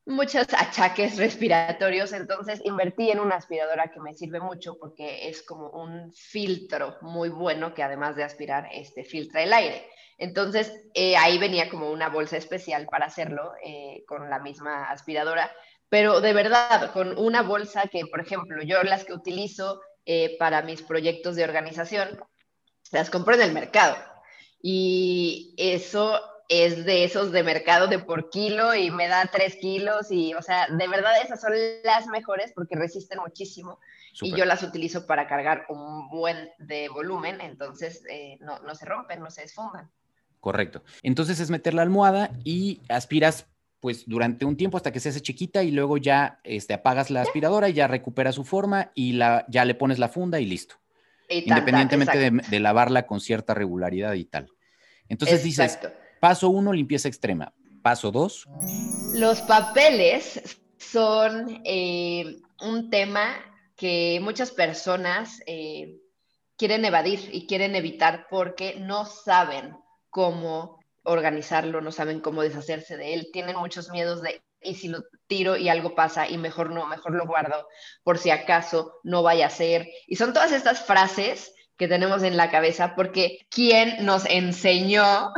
muchos 0.05 0.47
achaques 0.53 1.17
respiratorios, 1.17 2.13
entonces 2.13 2.61
invertí 2.63 3.11
en 3.11 3.19
una 3.19 3.35
aspiradora 3.35 3.91
que 3.91 3.99
me 3.99 4.13
sirve 4.13 4.39
mucho 4.39 4.77
porque 4.79 5.29
es 5.29 5.43
como 5.43 5.69
un 5.69 6.11
filtro 6.13 6.97
muy 7.01 7.29
bueno 7.29 7.73
que 7.73 7.83
además 7.83 8.15
de 8.15 8.23
aspirar, 8.23 8.67
este, 8.71 9.03
filtra 9.03 9.43
el 9.43 9.53
aire. 9.53 9.85
Entonces 10.17 10.73
eh, 10.93 11.15
ahí 11.15 11.37
venía 11.37 11.69
como 11.69 11.91
una 11.91 12.09
bolsa 12.09 12.37
especial 12.37 12.87
para 12.87 13.05
hacerlo 13.05 13.53
eh, 13.63 14.03
con 14.07 14.29
la 14.29 14.39
misma 14.39 14.89
aspiradora, 14.89 15.51
pero 15.87 16.21
de 16.21 16.33
verdad, 16.33 16.91
con 16.91 17.17
una 17.17 17.41
bolsa 17.41 17.87
que, 17.87 18.05
por 18.05 18.19
ejemplo, 18.19 18.61
yo 18.63 18.83
las 18.83 19.05
que 19.05 19.13
utilizo 19.13 19.81
eh, 20.05 20.37
para 20.37 20.61
mis 20.61 20.81
proyectos 20.81 21.35
de 21.35 21.43
organización, 21.43 22.19
las 22.91 23.09
compro 23.09 23.35
en 23.35 23.41
el 23.41 23.53
mercado. 23.53 23.95
Y 24.61 25.55
eso 25.57 26.19
es 26.49 26.83
de 26.83 27.03
esos 27.03 27.31
de 27.31 27.43
mercado 27.43 27.87
de 27.87 27.99
por 27.99 28.31
kilo 28.31 28.73
y 28.73 28.89
me 28.89 29.07
da 29.07 29.29
tres 29.31 29.55
kilos 29.55 30.11
y, 30.11 30.33
o 30.33 30.41
sea, 30.41 30.67
de 30.67 30.87
verdad 30.87 31.13
esas 31.23 31.39
son 31.39 31.53
las 31.83 32.07
mejores 32.07 32.51
porque 32.55 32.75
resisten 32.75 33.19
muchísimo 33.19 33.79
y 34.19 34.35
yo 34.35 34.45
las 34.45 34.63
utilizo 34.63 35.05
para 35.05 35.27
cargar 35.27 35.65
un 35.69 36.09
buen 36.09 36.49
de 36.57 36.89
volumen, 36.89 37.39
entonces 37.39 38.03
eh, 38.09 38.37
no, 38.41 38.59
no 38.59 38.73
se 38.73 38.85
rompen, 38.85 39.19
no 39.19 39.29
se 39.29 39.43
desfundan. 39.43 39.89
Correcto. 40.39 40.83
Entonces 41.03 41.39
es 41.39 41.51
meter 41.51 41.75
la 41.75 41.83
almohada 41.83 42.31
y 42.43 42.81
aspiras 42.89 43.45
pues 43.79 44.05
durante 44.07 44.43
un 44.43 44.57
tiempo 44.57 44.77
hasta 44.77 44.91
que 44.91 44.99
se 44.99 45.09
hace 45.09 45.21
chiquita 45.21 45.63
y 45.63 45.71
luego 45.71 45.97
ya 45.97 46.39
este, 46.43 46.73
apagas 46.73 47.11
la 47.11 47.21
aspiradora 47.21 47.69
y 47.69 47.73
ya 47.73 47.87
recupera 47.87 48.31
su 48.31 48.43
forma 48.43 48.91
y 48.95 49.13
la, 49.13 49.45
ya 49.47 49.65
le 49.65 49.75
pones 49.75 49.99
la 49.99 50.09
funda 50.09 50.39
y 50.39 50.45
listo. 50.45 50.75
independientemente 51.29 52.31
de, 52.31 52.59
lavarla 52.59 53.05
con 53.05 53.21
cierta 53.21 53.53
regularidad 53.53 54.13
y 54.13 54.25
tal. 54.25 54.49
Entonces 55.07 55.43
dices, 55.43 55.79
paso 56.19 56.49
uno, 56.49 56.73
limpieza 56.73 57.07
extrema. 57.07 57.53
Paso 57.81 58.11
dos. 58.11 58.47
Los 59.15 59.41
papeles 59.41 60.59
son 60.77 61.61
eh, 61.63 62.37
un 62.61 62.89
tema 62.89 63.35
que 63.75 64.19
muchas 64.21 64.51
personas 64.51 65.41
eh, 65.47 65.97
quieren 66.57 66.83
evadir 66.83 67.29
y 67.31 67.47
quieren 67.47 67.75
evitar 67.75 68.27
porque 68.29 68.75
no 68.79 69.05
saben 69.05 69.77
cómo 70.09 70.79
organizarlo, 71.03 71.81
no 71.81 71.91
saben 71.91 72.19
cómo 72.19 72.41
deshacerse 72.41 72.97
de 72.97 73.13
él, 73.13 73.29
tienen 73.31 73.55
muchos 73.55 73.89
miedos 73.89 74.21
de, 74.21 74.41
y 74.61 74.75
si 74.75 74.89
lo 74.89 75.03
tiro 75.27 75.55
y 75.55 75.69
algo 75.69 75.95
pasa 75.95 76.27
y 76.27 76.37
mejor 76.37 76.71
no, 76.71 76.85
mejor 76.87 77.13
lo 77.13 77.25
guardo 77.25 77.67
por 78.03 78.17
si 78.17 78.29
acaso 78.29 78.99
no 79.03 79.23
vaya 79.23 79.47
a 79.47 79.51
ser. 79.51 79.87
Y 80.07 80.17
son 80.17 80.33
todas 80.33 80.51
estas 80.51 80.83
frases 80.83 81.53
que 81.79 81.87
tenemos 81.87 82.23
en 82.23 82.35
la 82.35 82.51
cabeza 82.51 82.93
porque 82.93 83.47
¿quién 83.49 84.05
nos 84.05 84.25
enseñó 84.25 85.31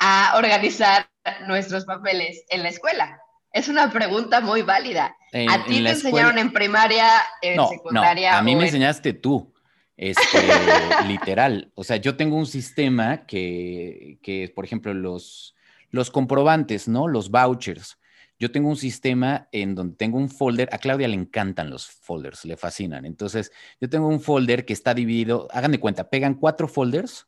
a 0.00 0.34
organizar 0.36 1.10
nuestros 1.46 1.84
papeles 1.84 2.44
en 2.48 2.62
la 2.62 2.70
escuela? 2.70 3.20
Es 3.52 3.68
una 3.68 3.92
pregunta 3.92 4.40
muy 4.40 4.62
válida. 4.62 5.14
¿A 5.50 5.64
ti 5.64 5.82
te 5.84 5.90
enseñaron 5.90 6.38
en 6.38 6.50
primaria, 6.52 7.06
en 7.42 7.60
secundaria? 7.68 8.38
a 8.38 8.42
mí 8.42 8.56
me 8.56 8.64
enseñaste 8.64 9.12
tú. 9.12 9.52
Este, 9.96 10.38
literal. 11.06 11.70
O 11.74 11.84
sea, 11.84 11.98
yo 11.98 12.16
tengo 12.16 12.36
un 12.36 12.46
sistema 12.46 13.26
que, 13.26 14.18
que 14.22 14.50
por 14.52 14.64
ejemplo, 14.64 14.92
los, 14.94 15.54
los 15.90 16.10
comprobantes, 16.10 16.88
¿no? 16.88 17.06
Los 17.06 17.30
vouchers. 17.30 17.98
Yo 18.44 18.50
tengo 18.50 18.68
un 18.68 18.76
sistema 18.76 19.48
en 19.52 19.74
donde 19.74 19.96
tengo 19.96 20.18
un 20.18 20.28
folder, 20.28 20.68
a 20.70 20.76
Claudia 20.76 21.08
le 21.08 21.14
encantan 21.14 21.70
los 21.70 21.86
folders, 21.86 22.44
le 22.44 22.58
fascinan. 22.58 23.06
Entonces, 23.06 23.50
yo 23.80 23.88
tengo 23.88 24.06
un 24.06 24.20
folder 24.20 24.66
que 24.66 24.74
está 24.74 24.92
dividido, 24.92 25.48
hagan 25.50 25.72
de 25.72 25.80
cuenta, 25.80 26.10
pegan 26.10 26.34
cuatro 26.34 26.68
folders 26.68 27.26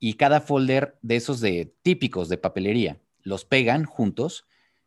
y 0.00 0.14
cada 0.14 0.40
folder 0.40 0.98
de 1.02 1.14
esos 1.14 1.38
de 1.38 1.72
típicos 1.82 2.28
de 2.28 2.36
papelería, 2.36 2.98
los 3.22 3.44
pegan 3.44 3.84
juntos 3.84 4.44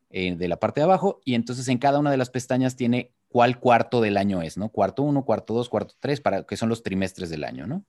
eh, 0.09 0.35
de 0.35 0.49
la 0.49 0.59
parte 0.59 0.81
de 0.81 0.83
abajo 0.83 1.21
y 1.23 1.33
entonces 1.33 1.69
en 1.69 1.77
cada 1.77 1.97
una 1.97 2.11
de 2.11 2.17
las 2.17 2.29
pestañas 2.29 2.75
tiene 2.75 3.13
cuál 3.29 3.61
cuarto 3.61 4.01
del 4.01 4.17
año 4.17 4.41
es, 4.41 4.57
¿no? 4.57 4.67
Cuarto 4.67 5.01
uno, 5.03 5.23
cuarto 5.23 5.53
dos, 5.53 5.69
cuarto 5.69 5.95
tres, 6.01 6.19
para 6.19 6.43
que 6.43 6.57
son 6.57 6.67
los 6.67 6.83
trimestres 6.83 7.29
del 7.29 7.45
año, 7.45 7.67
¿no? 7.67 7.85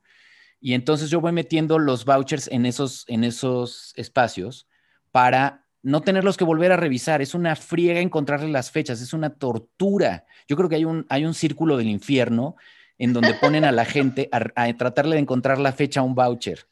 Y 0.61 0.75
entonces 0.75 1.11
yo 1.11 1.21
voy 1.21 1.33
metiendo 1.33 1.81
los 1.81 2.05
vouchers 2.05 2.47
en 2.47 2.67
esos, 2.67 3.05
en 3.09 3.25
esos 3.25 3.95
espacios 3.97 4.69
para 5.11 5.64
no 5.85 6.01
tenerlos 6.01 6.37
que 6.37 6.45
volver 6.45 6.73
a 6.73 6.77
revisar. 6.77 7.23
Es 7.23 7.35
una 7.35 7.55
friega 7.55 8.01
encontrarle 8.01 8.49
las 8.49 8.71
fechas, 8.71 9.01
es 9.01 9.13
una 9.13 9.31
tortura. 9.31 10.27
Yo 10.49 10.57
creo 10.57 10.69
que 10.69 10.77
hay 10.77 10.85
un, 10.85 11.07
hay 11.09 11.25
un 11.25 11.35
círculo 11.35 11.77
del 11.77 11.89
infierno 11.89 12.57
en 12.99 13.13
donde 13.13 13.35
ponen 13.35 13.65
a 13.65 13.73
la 13.73 13.85
gente 13.85 14.29
a, 14.33 14.73
tratarle 14.75 15.17
de 15.17 15.23
encontrar 15.23 15.59
la 15.59 15.73
fecha 15.73 16.01
a 16.01 16.03
un 16.03 16.15
voucher. 16.15 16.67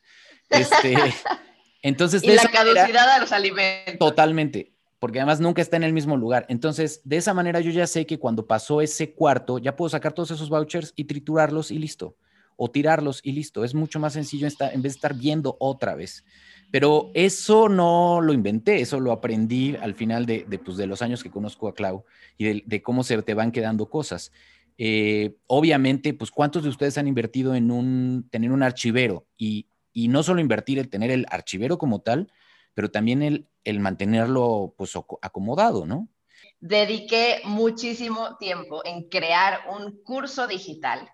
Este, 0.49 0.97
entonces, 1.83 2.25
y 2.25 2.35
la 2.35 2.43
caducidad 2.43 3.15
de 3.15 3.21
los 3.21 3.33
alimentos. 3.33 3.99
Totalmente 3.99 4.73
porque 5.03 5.19
además 5.19 5.41
nunca 5.41 5.61
está 5.61 5.77
en 5.77 5.83
el 5.83 5.93
mismo 5.93 6.17
lugar. 6.17 6.47
Entonces, 6.49 7.01
de 7.03 7.17
esa 7.17 7.35
manera 7.35 7.59
yo 7.59 7.73
ya 7.73 7.89
sé 7.89 8.07
que 8.07 8.21
cuando 8.21 8.47
pasó 8.47 8.81
ese 8.81 9.15
cuarto, 9.15 9.59
ya 9.59 9.75
puedo 9.75 9.89
sacar 9.89 10.13
todos 10.13 10.31
esos 10.31 10.49
vouchers 10.49 10.93
y 10.95 11.07
triturarlos 11.07 11.73
y 11.73 11.79
listo. 11.81 12.15
O 12.55 12.71
tirarlos 12.71 13.19
y 13.25 13.33
listo. 13.33 13.65
Es 13.65 13.75
mucho 13.75 13.99
más 13.99 14.13
sencillo 14.13 14.47
en 14.47 14.81
vez 14.81 14.93
de 14.93 14.97
estar 14.97 15.15
viendo 15.15 15.57
otra 15.59 15.97
vez. 15.97 16.25
Pero 16.73 17.11
eso 17.13 17.69
no 17.69 18.23
lo 18.23 18.33
inventé, 18.33 18.81
eso 18.81 18.99
lo 18.99 19.13
aprendí 19.13 19.77
al 19.77 19.95
final 19.95 20.25
de, 20.25 20.47
pues, 20.65 20.79
de 20.79 20.87
los 20.87 21.03
años 21.03 21.23
que 21.23 21.31
conozco 21.31 21.69
a 21.69 21.75
Clau 21.75 22.05
y 22.39 22.63
de, 22.63 22.83
cómo 22.83 23.05
se 23.05 23.21
te 23.23 23.35
van 23.35 23.53
quedando 23.53 23.91
cosas. 23.91 24.33
Eh, 24.79 25.37
obviamente, 25.47 26.15
pues, 26.15 26.31
¿cuántos 26.31 26.63
de 26.63 26.71
ustedes 26.71 26.97
han 26.97 27.07
invertido 27.07 27.55
en 27.55 27.71
un, 27.71 28.27
tener 28.31 28.53
un 28.53 28.63
archivero? 28.63 29.27
Y, 29.37 29.67
y 29.93 30.09
no 30.09 30.23
solo 30.23 30.41
invertir 30.41 30.79
en 30.79 30.89
tener 30.89 31.11
el 31.11 31.27
archivero 31.29 31.77
como 31.77 32.01
tal, 32.01 32.33
pero 32.73 32.91
también 32.91 33.23
el, 33.23 33.47
el 33.65 33.79
mantenerlo 33.79 34.75
pues 34.79 34.95
acomodado, 35.21 35.85
¿no? 35.85 36.09
Dediqué 36.59 37.43
muchísimo 37.45 38.39
tiempo 38.39 38.83
en 38.87 39.11
crear 39.11 39.61
un 39.77 40.03
curso 40.03 40.47
digital 40.47 41.07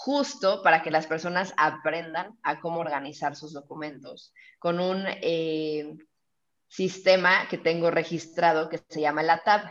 justo 0.00 0.62
para 0.62 0.80
que 0.80 0.92
las 0.92 1.08
personas 1.08 1.52
aprendan 1.56 2.38
a 2.44 2.60
cómo 2.60 2.78
organizar 2.78 3.34
sus 3.34 3.52
documentos 3.52 4.32
con 4.60 4.78
un 4.78 5.04
eh, 5.06 5.92
sistema 6.68 7.48
que 7.50 7.58
tengo 7.58 7.90
registrado 7.90 8.68
que 8.68 8.78
se 8.88 9.00
llama 9.00 9.24
la 9.24 9.42
TAB 9.42 9.62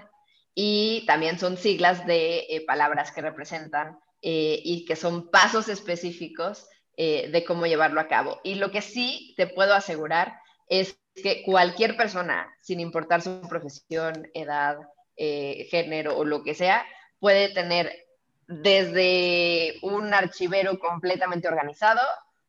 y 0.54 1.06
también 1.08 1.40
son 1.40 1.56
siglas 1.56 2.06
de 2.06 2.40
eh, 2.40 2.66
palabras 2.68 3.14
que 3.14 3.22
representan 3.22 4.00
eh, 4.22 4.60
y 4.66 4.84
que 4.84 4.98
son 4.98 5.32
pasos 5.32 5.70
específicos 5.70 6.68
de 6.98 7.44
cómo 7.46 7.68
llevarlo 7.68 8.02
a 8.02 8.08
cabo. 8.08 8.42
Y 8.44 8.56
lo 8.56 8.72
que 8.72 8.82
sí 8.82 9.36
te 9.38 9.46
puedo 9.46 9.76
asegurar 9.76 10.34
es 10.68 11.00
que 11.14 11.44
cualquier 11.44 11.96
persona, 11.96 12.52
sin 12.60 12.80
importar 12.80 13.22
su 13.22 13.40
profesión, 13.48 14.28
edad, 14.34 14.80
género 15.16 16.18
o 16.18 16.26
lo 16.26 16.42
que 16.42 16.56
sea, 16.56 16.88
puede 17.20 17.50
tener 17.50 18.07
desde 18.48 19.76
un 19.82 20.14
archivero 20.14 20.80
completamente 20.80 21.48
organizado 21.48 22.02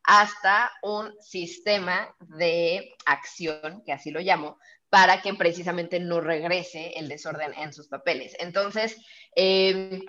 hasta 0.05 0.71
un 0.83 1.13
sistema 1.21 2.15
de 2.21 2.95
acción, 3.05 3.83
que 3.85 3.93
así 3.93 4.11
lo 4.11 4.21
llamo, 4.21 4.59
para 4.89 5.21
que 5.21 5.35
precisamente 5.35 6.01
no 6.01 6.21
regrese 6.21 6.93
el 6.97 7.09
desorden 7.09 7.53
en 7.55 7.73
sus 7.73 7.89
papeles. 7.89 8.35
Entonces, 8.39 8.97
em, 9.37 10.01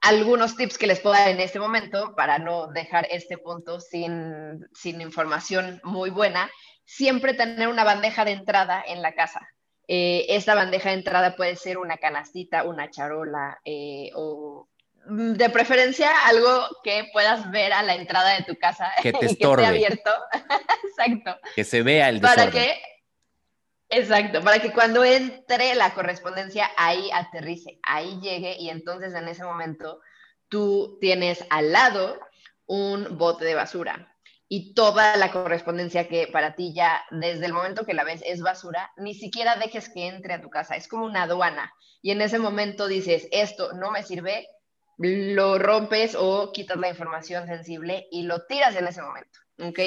algunos 0.00 0.56
tips 0.56 0.78
que 0.78 0.86
les 0.86 1.00
puedo 1.00 1.14
dar 1.14 1.28
en 1.28 1.40
este 1.40 1.60
momento 1.60 2.14
para 2.16 2.38
no 2.38 2.68
dejar 2.68 3.06
este 3.10 3.38
punto 3.38 3.80
sin, 3.80 4.66
sin 4.74 5.00
información 5.00 5.80
muy 5.84 6.10
buena 6.10 6.50
siempre 6.86 7.34
tener 7.34 7.68
una 7.68 7.84
bandeja 7.84 8.24
de 8.24 8.32
entrada 8.32 8.82
en 8.86 9.02
la 9.02 9.14
casa. 9.14 9.46
Eh, 9.88 10.26
esta 10.30 10.54
bandeja 10.54 10.88
de 10.90 10.96
entrada 10.96 11.36
puede 11.36 11.56
ser 11.56 11.78
una 11.78 11.98
canastita, 11.98 12.64
una 12.64 12.90
charola 12.90 13.60
eh, 13.64 14.10
o 14.14 14.68
de 15.08 15.50
preferencia 15.50 16.10
algo 16.26 16.66
que 16.82 17.08
puedas 17.12 17.50
ver 17.50 17.72
a 17.72 17.82
la 17.82 17.94
entrada 17.94 18.34
de 18.34 18.44
tu 18.44 18.56
casa 18.56 18.90
que 19.02 19.12
te 19.12 19.26
estorbe. 19.26 19.62
que 19.62 19.68
esté 19.68 19.86
abierto. 19.86 20.10
exacto. 20.88 21.38
Que 21.54 21.64
se 21.64 21.82
vea 21.82 22.08
el 22.08 22.20
desorden. 22.20 22.50
Para 22.50 22.50
que, 22.50 22.82
exacto, 23.88 24.42
para 24.42 24.58
que 24.60 24.72
cuando 24.72 25.04
entre 25.04 25.74
la 25.74 25.94
correspondencia 25.94 26.70
ahí 26.76 27.10
aterrice, 27.12 27.78
ahí 27.82 28.18
llegue 28.20 28.56
y 28.58 28.70
entonces 28.70 29.14
en 29.14 29.28
ese 29.28 29.44
momento 29.44 30.00
tú 30.48 30.98
tienes 31.00 31.44
al 31.50 31.72
lado 31.72 32.20
un 32.66 33.16
bote 33.16 33.44
de 33.44 33.54
basura 33.54 34.12
y 34.48 34.74
toda 34.74 35.16
la 35.16 35.32
correspondencia 35.32 36.08
que 36.08 36.28
para 36.28 36.54
ti 36.54 36.72
ya 36.72 37.04
desde 37.10 37.46
el 37.46 37.52
momento 37.52 37.84
que 37.84 37.94
la 37.94 38.04
ves 38.04 38.22
es 38.24 38.42
basura, 38.42 38.92
ni 38.96 39.14
siquiera 39.14 39.56
dejes 39.56 39.88
que 39.88 40.06
entre 40.06 40.34
a 40.34 40.40
tu 40.40 40.50
casa, 40.50 40.76
es 40.76 40.86
como 40.86 41.04
una 41.04 41.24
aduana. 41.24 41.72
Y 42.00 42.12
en 42.12 42.20
ese 42.20 42.38
momento 42.38 42.86
dices, 42.86 43.26
esto 43.32 43.72
no 43.72 43.90
me 43.90 44.04
sirve, 44.04 44.46
lo 44.98 45.58
rompes 45.58 46.16
o 46.18 46.52
quitas 46.52 46.78
la 46.78 46.88
información 46.88 47.46
sensible 47.46 48.06
y 48.10 48.22
lo 48.22 48.46
tiras 48.46 48.76
en 48.76 48.86
ese 48.86 49.02
momento. 49.02 49.40
¿Ok? 49.58 49.78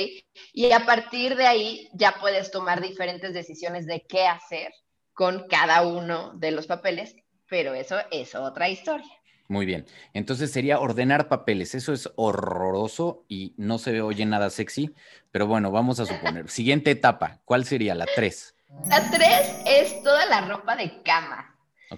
Y 0.53 0.71
a 0.71 0.85
partir 0.85 1.35
de 1.35 1.45
ahí 1.45 1.89
ya 1.93 2.15
puedes 2.19 2.51
tomar 2.51 2.81
diferentes 2.81 3.33
decisiones 3.33 3.85
de 3.85 4.05
qué 4.07 4.25
hacer 4.25 4.73
con 5.13 5.47
cada 5.47 5.85
uno 5.85 6.33
de 6.35 6.51
los 6.51 6.65
papeles, 6.65 7.15
pero 7.47 7.73
eso 7.73 7.97
es 8.11 8.33
otra 8.35 8.69
historia. 8.69 9.09
Muy 9.49 9.65
bien. 9.65 9.87
Entonces 10.13 10.51
sería 10.51 10.79
ordenar 10.79 11.27
papeles. 11.27 11.73
Eso 11.73 11.91
es 11.91 12.09
horroroso 12.15 13.25
y 13.27 13.53
no 13.57 13.79
se 13.79 13.91
ve 13.91 14.01
oye 14.01 14.25
nada 14.25 14.51
sexy, 14.51 14.93
pero 15.31 15.47
bueno, 15.47 15.71
vamos 15.71 15.99
a 15.99 16.05
suponer. 16.05 16.49
Siguiente 16.49 16.91
etapa, 16.91 17.41
¿cuál 17.45 17.65
sería 17.65 17.95
la 17.95 18.05
tres? 18.15 18.55
La 18.87 19.09
tres 19.09 19.55
es 19.65 20.03
toda 20.03 20.25
la 20.27 20.41
ropa 20.41 20.75
de 20.75 21.01
cama. 21.01 21.55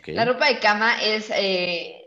La 0.07 0.23
ropa 0.23 0.47
de 0.47 0.59
cama 0.59 1.03
es 1.03 1.29
eh, 1.35 2.00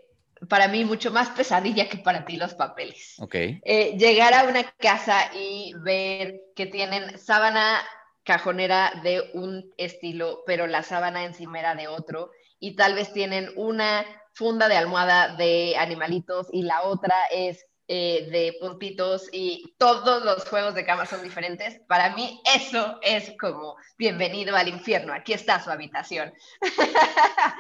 para 0.49 0.69
mí 0.69 0.85
mucho 0.85 1.11
más 1.11 1.31
pesadilla 1.31 1.89
que 1.89 1.99
para 1.99 2.25
ti 2.25 2.37
los 2.37 2.55
papeles. 2.55 3.17
Okay. 3.19 3.61
Eh, 3.65 3.97
llegar 3.99 4.35
a 4.35 4.45
una 4.45 4.65
casa 4.79 5.31
y 5.35 5.73
ver 5.83 6.41
que 6.55 6.67
tienen 6.67 7.19
sábana 7.19 7.81
cajonera 8.25 8.93
de 9.03 9.31
un 9.35 9.73
estilo, 9.77 10.43
pero 10.47 10.67
la 10.67 10.83
sábana 10.83 11.25
encimera 11.25 11.75
de 11.75 11.89
otro, 11.89 12.31
y 12.59 12.77
tal 12.77 12.95
vez 12.95 13.13
tienen 13.13 13.51
una 13.57 14.05
funda 14.33 14.69
de 14.69 14.77
almohada 14.77 15.37
de 15.37 15.77
animalitos 15.77 16.49
y 16.51 16.63
la 16.63 16.83
otra 16.83 17.15
es 17.31 17.67
eh, 17.87 18.29
de 18.31 18.57
puntitos 18.61 19.29
y 19.33 19.75
todos 19.79 20.25
los 20.25 20.49
juegos 20.49 20.75
de 20.75 20.85
cama 20.85 21.07
son 21.07 21.23
diferentes. 21.23 21.81
Para 21.87 22.15
mí 22.15 22.41
eso 22.57 22.99
es 23.03 23.35
como 23.39 23.77
bienvenido 23.99 24.57
al 24.57 24.69
infierno, 24.69 25.13
aquí 25.13 25.33
está 25.33 25.63
su 25.63 25.71
habitación. 25.71 26.33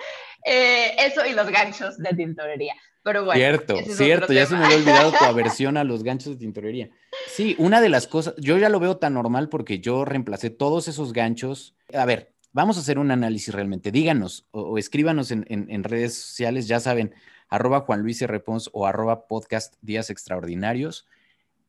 Eh, 0.47 0.95
eso 0.99 1.25
y 1.25 1.33
los 1.33 1.49
ganchos 1.49 1.97
de 1.97 2.11
tintorería. 2.11 2.75
Pero 3.03 3.25
bueno, 3.25 3.39
cierto, 3.39 3.77
cierto, 3.79 4.33
ya 4.35 4.45
se 4.45 4.55
me 4.55 4.65
había 4.65 4.77
olvidado 4.77 5.11
tu 5.11 5.25
aversión 5.25 5.79
a 5.79 5.85
los 5.85 6.03
ganchos 6.03 6.35
de 6.35 6.39
tintorería. 6.39 6.91
Sí, 7.29 7.55
una 7.59 7.81
de 7.81 7.89
las 7.89 8.07
cosas, 8.07 8.35
yo 8.37 8.59
ya 8.59 8.69
lo 8.69 8.79
veo 8.79 8.99
tan 8.99 9.15
normal 9.15 9.49
porque 9.49 9.81
yo 9.81 10.05
reemplacé 10.05 10.51
todos 10.51 10.87
esos 10.87 11.15
ganchos. 11.15 11.75
A 11.95 12.05
ver, 12.05 12.35
vamos 12.53 12.79
a 12.79 12.81
hacer 12.81 12.99
un 12.99 13.11
análisis 13.11 13.53
realmente. 13.53 13.91
Díganos 13.91 14.47
o, 14.53 14.79
escríbanos 14.79 15.31
en, 15.31 15.85
redes 15.85 16.15
sociales, 16.15 16.67
ya 16.67 16.81
saben, 16.81 17.15
arroba 17.49 17.81
Juan 17.81 18.03
Luis 18.03 18.21
R. 18.23 18.41
Pons 18.41 18.71
o 18.73 18.87
arroba 18.87 19.27
podcast 19.27 19.75
Días 19.81 20.11
Extraordinarios. 20.11 21.07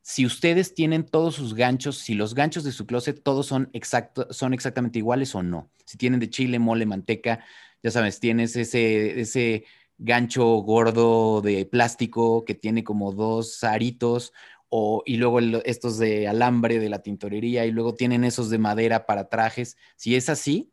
Si 0.01 0.25
ustedes 0.25 0.75
tienen 0.75 1.03
todos 1.03 1.36
sus 1.36 1.55
ganchos, 1.55 1.98
si 1.98 2.13
los 2.13 2.36
ganchos 2.36 2.63
de 2.63 2.72
su 2.72 2.86
closet 2.86 3.24
todos 3.24 3.48
son, 3.48 3.70
exacto, 3.74 4.27
son 4.32 4.53
exactamente 4.53 5.00
iguales 5.00 5.34
o 5.34 5.41
no. 5.41 5.72
Si 5.86 5.98
tienen 5.98 6.20
de 6.20 6.29
chile, 6.29 6.60
mole, 6.60 6.86
manteca, 6.86 7.44
ya 7.82 7.91
sabes, 7.91 8.20
tienes 8.20 8.55
ese, 8.55 9.20
ese 9.20 9.65
gancho 9.98 10.46
gordo 10.58 11.41
de 11.41 11.65
plástico 11.65 12.46
que 12.46 12.53
tiene 12.53 12.84
como 12.84 13.13
dos 13.13 13.63
aritos 13.63 14.34
o, 14.70 15.03
y 15.05 15.17
luego 15.17 15.39
estos 15.39 15.98
de 15.98 16.27
alambre 16.27 16.79
de 16.79 16.89
la 16.89 17.01
tintorería 17.01 17.65
y 17.65 17.72
luego 17.72 17.96
tienen 17.96 18.24
esos 18.24 18.50
de 18.50 18.58
madera 18.58 19.05
para 19.05 19.29
trajes. 19.29 19.77
Si 19.96 20.15
es 20.15 20.29
así, 20.29 20.72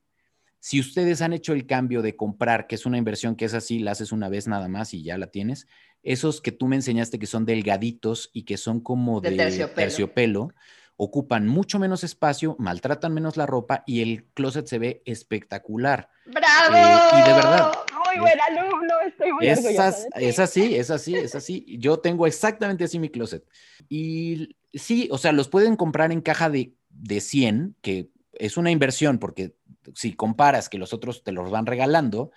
si 0.65 0.79
ustedes 0.79 1.23
han 1.23 1.33
hecho 1.33 1.55
el 1.55 1.67
cambio 1.67 2.03
de 2.03 2.15
comprar, 2.15 2.69
que 2.69 2.77
es 2.77 2.87
una 2.87 2.97
inversión 2.97 3.35
que 3.35 3.47
es 3.47 3.53
así, 3.53 3.81
la 3.81 3.91
haces 3.91 4.13
una 4.13 4.29
vez 4.29 4.47
nada 4.47 4.69
más 4.69 4.95
y 4.95 5.03
ya 5.03 5.19
la 5.19 5.27
tienes, 5.27 5.67
esos 6.05 6.41
que 6.41 6.53
tú 6.53 6.69
me 6.69 6.77
enseñaste 6.77 7.19
que 7.19 7.27
son 7.27 7.45
delgaditos 7.45 8.31
y 8.33 8.45
que 8.45 8.57
son 8.57 8.81
como 8.81 9.21
de, 9.21 9.33
terciopelo. 9.75 10.55
ocupan 10.97 11.49
mucho 11.49 11.81
menos 11.81 12.05
espacio, 12.05 12.55
maltratan 12.61 13.13
menos 13.13 13.37
la 13.37 13.45
ropa 13.45 13.83
y 13.89 14.03
el 14.03 14.27
closet 14.35 14.69
se 14.69 14.79
ve 14.79 15.03
espectacular. 15.05 16.11
¡Bravo! 16.27 16.77
Eh, 16.77 17.19
y 17.19 17.29
de 17.29 17.35
verdad. 17.35 17.73
Muy 18.07 18.21
buen 18.21 18.41
alumno, 18.41 18.95
estoy 19.09 19.33
muy 19.33 19.49
es, 19.49 19.65
es 19.65 20.39
así, 20.39 20.77
es 20.77 20.91
así, 20.93 21.17
es 21.17 21.35
así. 21.35 21.77
Yo 21.81 21.99
tengo 21.99 22.25
exactamente 22.25 22.85
así 22.85 23.01
mi 23.01 23.09
closet. 23.09 23.45
Y 23.89 24.57
sí, 24.73 25.09
o 25.11 25.19
sea, 25.19 25.33
los 25.33 25.49
pueden 25.49 25.75
comprar 25.75 26.13
en 26.13 26.21
caja 26.21 26.51
de, 26.51 26.77
de 26.89 27.21
100, 27.21 27.75
que 27.83 28.11
es 28.35 28.57
una 28.57 28.71
inversión 28.71 29.19
porque 29.19 29.57
si 29.95 30.15
comparas 30.15 30.69
que 30.69 30.79
los 30.79 30.93
otros 30.93 31.23
te 31.23 31.33
los 31.33 31.51
van 31.51 31.67
regalando, 31.67 32.31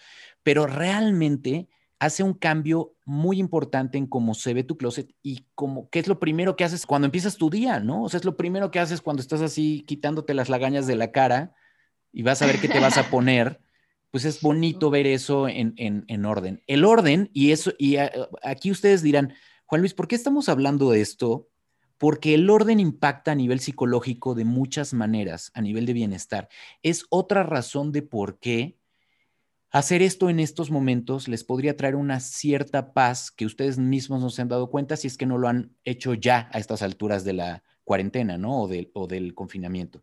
pero 0.44 0.68
realmente 0.68 1.70
hace 2.00 2.24
un 2.24 2.34
cambio 2.34 2.96
muy 3.06 3.40
importante 3.40 3.98
en 3.98 4.08
cómo 4.08 4.34
se 4.34 4.54
ve 4.54 4.64
tu 4.64 4.78
closet 4.78 5.14
y 5.24 5.46
como 5.56 5.90
qué 5.90 6.00
es 6.00 6.08
lo 6.08 6.20
primero 6.20 6.56
que 6.56 6.64
haces 6.64 6.86
cuando 6.86 7.06
empiezas 7.06 7.38
tu 7.38 7.50
día, 7.50 7.80
¿no? 7.80 8.04
O 8.04 8.10
sea, 8.10 8.20
es 8.20 8.26
lo 8.26 8.38
primero 8.38 8.72
que 8.72 8.80
haces 8.80 9.02
cuando 9.02 9.22
estás 9.22 9.42
así 9.42 9.84
quitándote 9.88 10.34
las 10.34 10.50
lagañas 10.50 10.88
de 10.88 10.96
la 10.96 11.12
cara 11.12 11.56
y 12.12 12.24
vas 12.24 12.42
a 12.42 12.48
ver 12.48 12.60
qué 12.60 12.68
te 12.68 12.80
vas 12.80 12.98
a 12.98 13.10
poner. 13.10 13.60
Pues 14.12 14.24
es 14.24 14.42
bonito 14.42 14.90
ver 14.90 15.08
eso 15.08 15.50
en, 15.50 15.74
en, 15.78 16.26
orden. 16.26 16.64
El 16.68 16.86
orden, 16.86 17.30
y 17.34 17.52
eso, 17.52 17.74
y 17.78 17.98
aquí 18.44 18.72
ustedes 18.72 19.02
dirán, 19.02 19.34
Juan 19.66 19.82
Luis, 19.82 19.94
¿por 19.94 20.08
qué 20.08 20.16
estamos 20.16 20.48
hablando 20.48 20.90
de 20.90 21.02
esto? 21.02 21.50
Porque 21.98 22.34
el 22.34 22.50
orden 22.50 22.80
impacta 22.80 23.32
a 23.32 23.36
nivel 23.36 23.60
psicológico 23.60 24.36
de 24.36 24.46
muchas 24.46 24.94
maneras, 24.94 25.52
a 25.54 25.62
nivel 25.62 25.86
de 25.86 25.94
bienestar. 25.94 26.50
Es 26.84 27.06
otra 27.10 27.44
razón 27.44 27.92
de 27.92 28.02
por 28.02 28.40
qué 28.40 28.78
Hacer 29.76 30.02
esto 30.02 30.30
en 30.30 30.40
estos 30.40 30.72
momentos 30.72 31.28
les 31.28 31.44
podría 31.44 31.76
traer 31.76 31.98
una 31.98 32.22
cierta 32.22 32.94
paz 32.94 33.30
que 33.30 33.46
ustedes 33.46 33.78
mismos 33.78 34.22
no 34.22 34.30
se 34.30 34.42
han 34.42 34.48
dado 34.48 34.70
cuenta 34.70 34.96
si 34.96 35.08
es 35.08 35.18
que 35.18 35.26
no 35.26 35.38
lo 35.38 35.50
han 35.50 35.76
hecho 35.84 36.14
ya 36.14 36.50
a 36.54 36.60
estas 36.60 36.82
alturas 36.82 37.26
de 37.26 37.34
la 37.34 37.62
cuarentena, 37.84 38.38
¿no? 38.38 38.64
O, 38.64 38.70
o 38.94 39.08
del 39.08 39.36
confinamiento. 39.36 40.02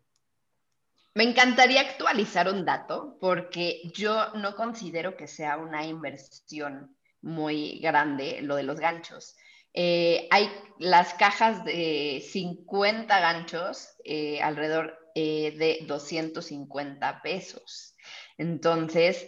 Me 1.15 1.23
encantaría 1.23 1.81
actualizar 1.81 2.53
un 2.53 2.65
dato 2.65 3.17
porque 3.19 3.81
yo 3.95 4.31
no 4.35 4.55
considero 4.55 5.17
que 5.17 5.25
sea 5.25 5.57
una 5.57 5.83
inversión 5.87 6.95
muy 7.23 7.79
grande 7.79 8.43
lo 8.43 8.55
de 8.55 8.63
los 8.63 8.79
ganchos. 8.79 9.35
Eh, 9.73 10.27
hay 10.29 10.51
las 10.77 11.13
cajas 11.15 11.65
de 11.65 12.23
50 12.31 13.19
ganchos 13.19 13.89
eh, 14.03 14.41
alrededor 14.41 14.97
eh, 15.15 15.55
de 15.57 15.85
250 15.87 17.21
pesos. 17.21 17.95
Entonces, 18.37 19.27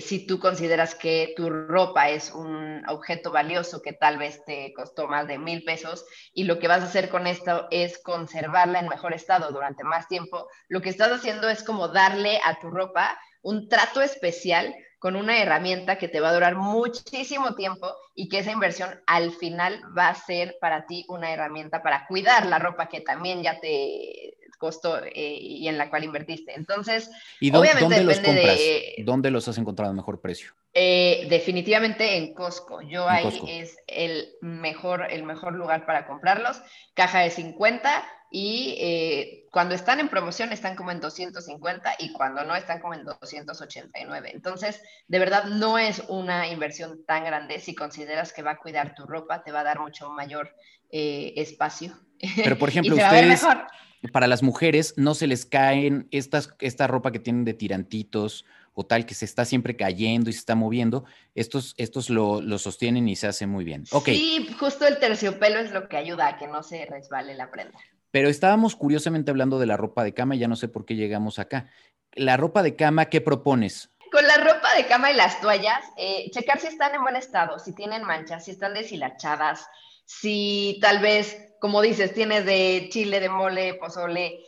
si 0.00 0.26
tú 0.26 0.38
consideras 0.38 0.94
que 0.94 1.32
tu 1.34 1.48
ropa 1.48 2.10
es 2.10 2.30
un 2.30 2.86
objeto 2.90 3.30
valioso 3.30 3.80
que 3.80 3.94
tal 3.94 4.18
vez 4.18 4.44
te 4.44 4.74
costó 4.74 5.08
más 5.08 5.26
de 5.26 5.38
mil 5.38 5.64
pesos 5.64 6.04
y 6.34 6.44
lo 6.44 6.58
que 6.58 6.68
vas 6.68 6.82
a 6.82 6.88
hacer 6.88 7.08
con 7.08 7.26
esto 7.26 7.68
es 7.70 7.96
conservarla 8.02 8.80
en 8.80 8.88
mejor 8.88 9.14
estado 9.14 9.50
durante 9.50 9.82
más 9.82 10.08
tiempo, 10.08 10.46
lo 10.68 10.82
que 10.82 10.90
estás 10.90 11.10
haciendo 11.10 11.48
es 11.48 11.64
como 11.64 11.88
darle 11.88 12.38
a 12.44 12.60
tu 12.60 12.68
ropa 12.68 13.18
un 13.40 13.70
trato 13.70 14.02
especial 14.02 14.74
con 15.02 15.16
una 15.16 15.42
herramienta 15.42 15.98
que 15.98 16.06
te 16.06 16.20
va 16.20 16.28
a 16.28 16.32
durar 16.32 16.54
muchísimo 16.54 17.56
tiempo 17.56 17.92
y 18.14 18.28
que 18.28 18.38
esa 18.38 18.52
inversión 18.52 18.88
al 19.08 19.32
final 19.32 19.80
va 19.98 20.06
a 20.06 20.14
ser 20.14 20.58
para 20.60 20.86
ti 20.86 21.04
una 21.08 21.32
herramienta 21.32 21.82
para 21.82 22.06
cuidar 22.06 22.46
la 22.46 22.60
ropa 22.60 22.88
que 22.88 23.00
también 23.00 23.42
ya 23.42 23.58
te 23.58 24.36
costo 24.58 25.02
eh, 25.04 25.38
y 25.40 25.66
en 25.66 25.76
la 25.76 25.90
cual 25.90 26.04
invertiste. 26.04 26.54
Entonces, 26.54 27.10
¿Y 27.40 27.50
dónde, 27.50 27.70
¿dónde 27.80 28.04
los 28.04 28.20
compras? 28.20 28.60
¿Dónde 28.98 29.30
los 29.32 29.48
has 29.48 29.58
encontrado 29.58 29.90
a 29.90 29.94
mejor 29.94 30.20
precio? 30.20 30.52
Eh, 30.72 31.26
definitivamente 31.28 32.16
en 32.16 32.32
Costco. 32.32 32.80
Yo 32.82 33.08
ahí 33.08 33.42
es 33.48 33.76
el 33.88 34.28
mejor, 34.40 35.08
el 35.10 35.24
mejor 35.24 35.54
lugar 35.54 35.84
para 35.84 36.06
comprarlos. 36.06 36.62
Caja 36.94 37.22
de 37.22 37.30
50 37.30 38.04
y 38.34 38.76
eh, 38.80 39.46
cuando 39.52 39.74
están 39.74 40.00
en 40.00 40.08
promoción 40.08 40.52
están 40.52 40.74
como 40.74 40.90
en 40.90 41.00
250 41.00 41.96
y 41.98 42.12
cuando 42.12 42.42
no 42.44 42.56
están 42.56 42.80
como 42.80 42.94
en 42.94 43.04
289. 43.04 44.30
Entonces, 44.32 44.80
de 45.06 45.18
verdad 45.18 45.44
no 45.44 45.78
es 45.78 46.02
una 46.08 46.48
inversión 46.48 47.04
tan 47.04 47.24
grande. 47.24 47.60
Si 47.60 47.74
consideras 47.74 48.32
que 48.32 48.42
va 48.42 48.52
a 48.52 48.58
cuidar 48.58 48.94
tu 48.94 49.04
ropa, 49.04 49.44
te 49.44 49.52
va 49.52 49.60
a 49.60 49.64
dar 49.64 49.80
mucho 49.80 50.10
mayor 50.10 50.56
espacio. 50.90 51.98
Pero 52.36 52.58
por 52.58 52.68
ejemplo, 52.70 52.96
ustedes, 52.96 53.44
para 54.10 54.26
las 54.26 54.42
mujeres 54.42 54.94
no 54.96 55.14
se 55.14 55.26
les 55.26 55.44
caen 55.44 56.08
estas, 56.10 56.54
esta 56.60 56.86
ropa 56.86 57.12
que 57.12 57.18
tienen 57.18 57.44
de 57.44 57.54
tirantitos 57.54 58.44
o 58.74 58.84
tal 58.86 59.06
que 59.06 59.14
se 59.14 59.24
está 59.24 59.44
siempre 59.44 59.76
cayendo 59.76 60.30
y 60.30 60.32
se 60.32 60.40
está 60.40 60.54
moviendo, 60.54 61.04
estos, 61.34 61.74
estos 61.76 62.08
lo, 62.08 62.40
sostienen 62.58 63.08
y 63.08 63.16
se 63.16 63.26
hace 63.26 63.46
muy 63.46 63.64
bien. 63.64 63.84
Okay. 63.90 64.16
Sí, 64.16 64.48
justo 64.58 64.86
el 64.86 64.98
terciopelo 64.98 65.60
es 65.60 65.72
lo 65.72 65.88
que 65.88 65.98
ayuda 65.98 66.28
a 66.28 66.38
que 66.38 66.46
no 66.46 66.62
se 66.62 66.86
resbale 66.86 67.34
la 67.34 67.50
prenda. 67.50 67.78
Pero 68.12 68.28
estábamos 68.28 68.76
curiosamente 68.76 69.32
hablando 69.32 69.58
de 69.58 69.66
la 69.66 69.76
ropa 69.76 70.04
de 70.04 70.14
cama 70.14 70.36
y 70.36 70.38
ya 70.38 70.46
no 70.46 70.54
sé 70.54 70.68
por 70.68 70.84
qué 70.84 70.94
llegamos 70.94 71.40
acá. 71.40 71.68
La 72.12 72.36
ropa 72.36 72.62
de 72.62 72.76
cama, 72.76 73.06
¿qué 73.06 73.20
propones? 73.20 73.90
Con 74.12 74.24
la 74.26 74.36
ropa 74.36 74.72
de 74.76 74.86
cama 74.86 75.10
y 75.10 75.16
las 75.16 75.40
toallas, 75.40 75.82
eh, 75.96 76.30
checar 76.30 76.60
si 76.60 76.68
están 76.68 76.94
en 76.94 77.02
buen 77.02 77.16
estado, 77.16 77.58
si 77.58 77.74
tienen 77.74 78.04
manchas, 78.04 78.44
si 78.44 78.52
están 78.52 78.74
deshilachadas, 78.74 79.66
si 80.04 80.78
tal 80.80 81.00
vez 81.00 81.52
como 81.62 81.80
dices, 81.80 82.12
tienes 82.12 82.44
de 82.44 82.88
chile, 82.90 83.20
de 83.20 83.28
mole, 83.28 83.74
pozole. 83.74 84.40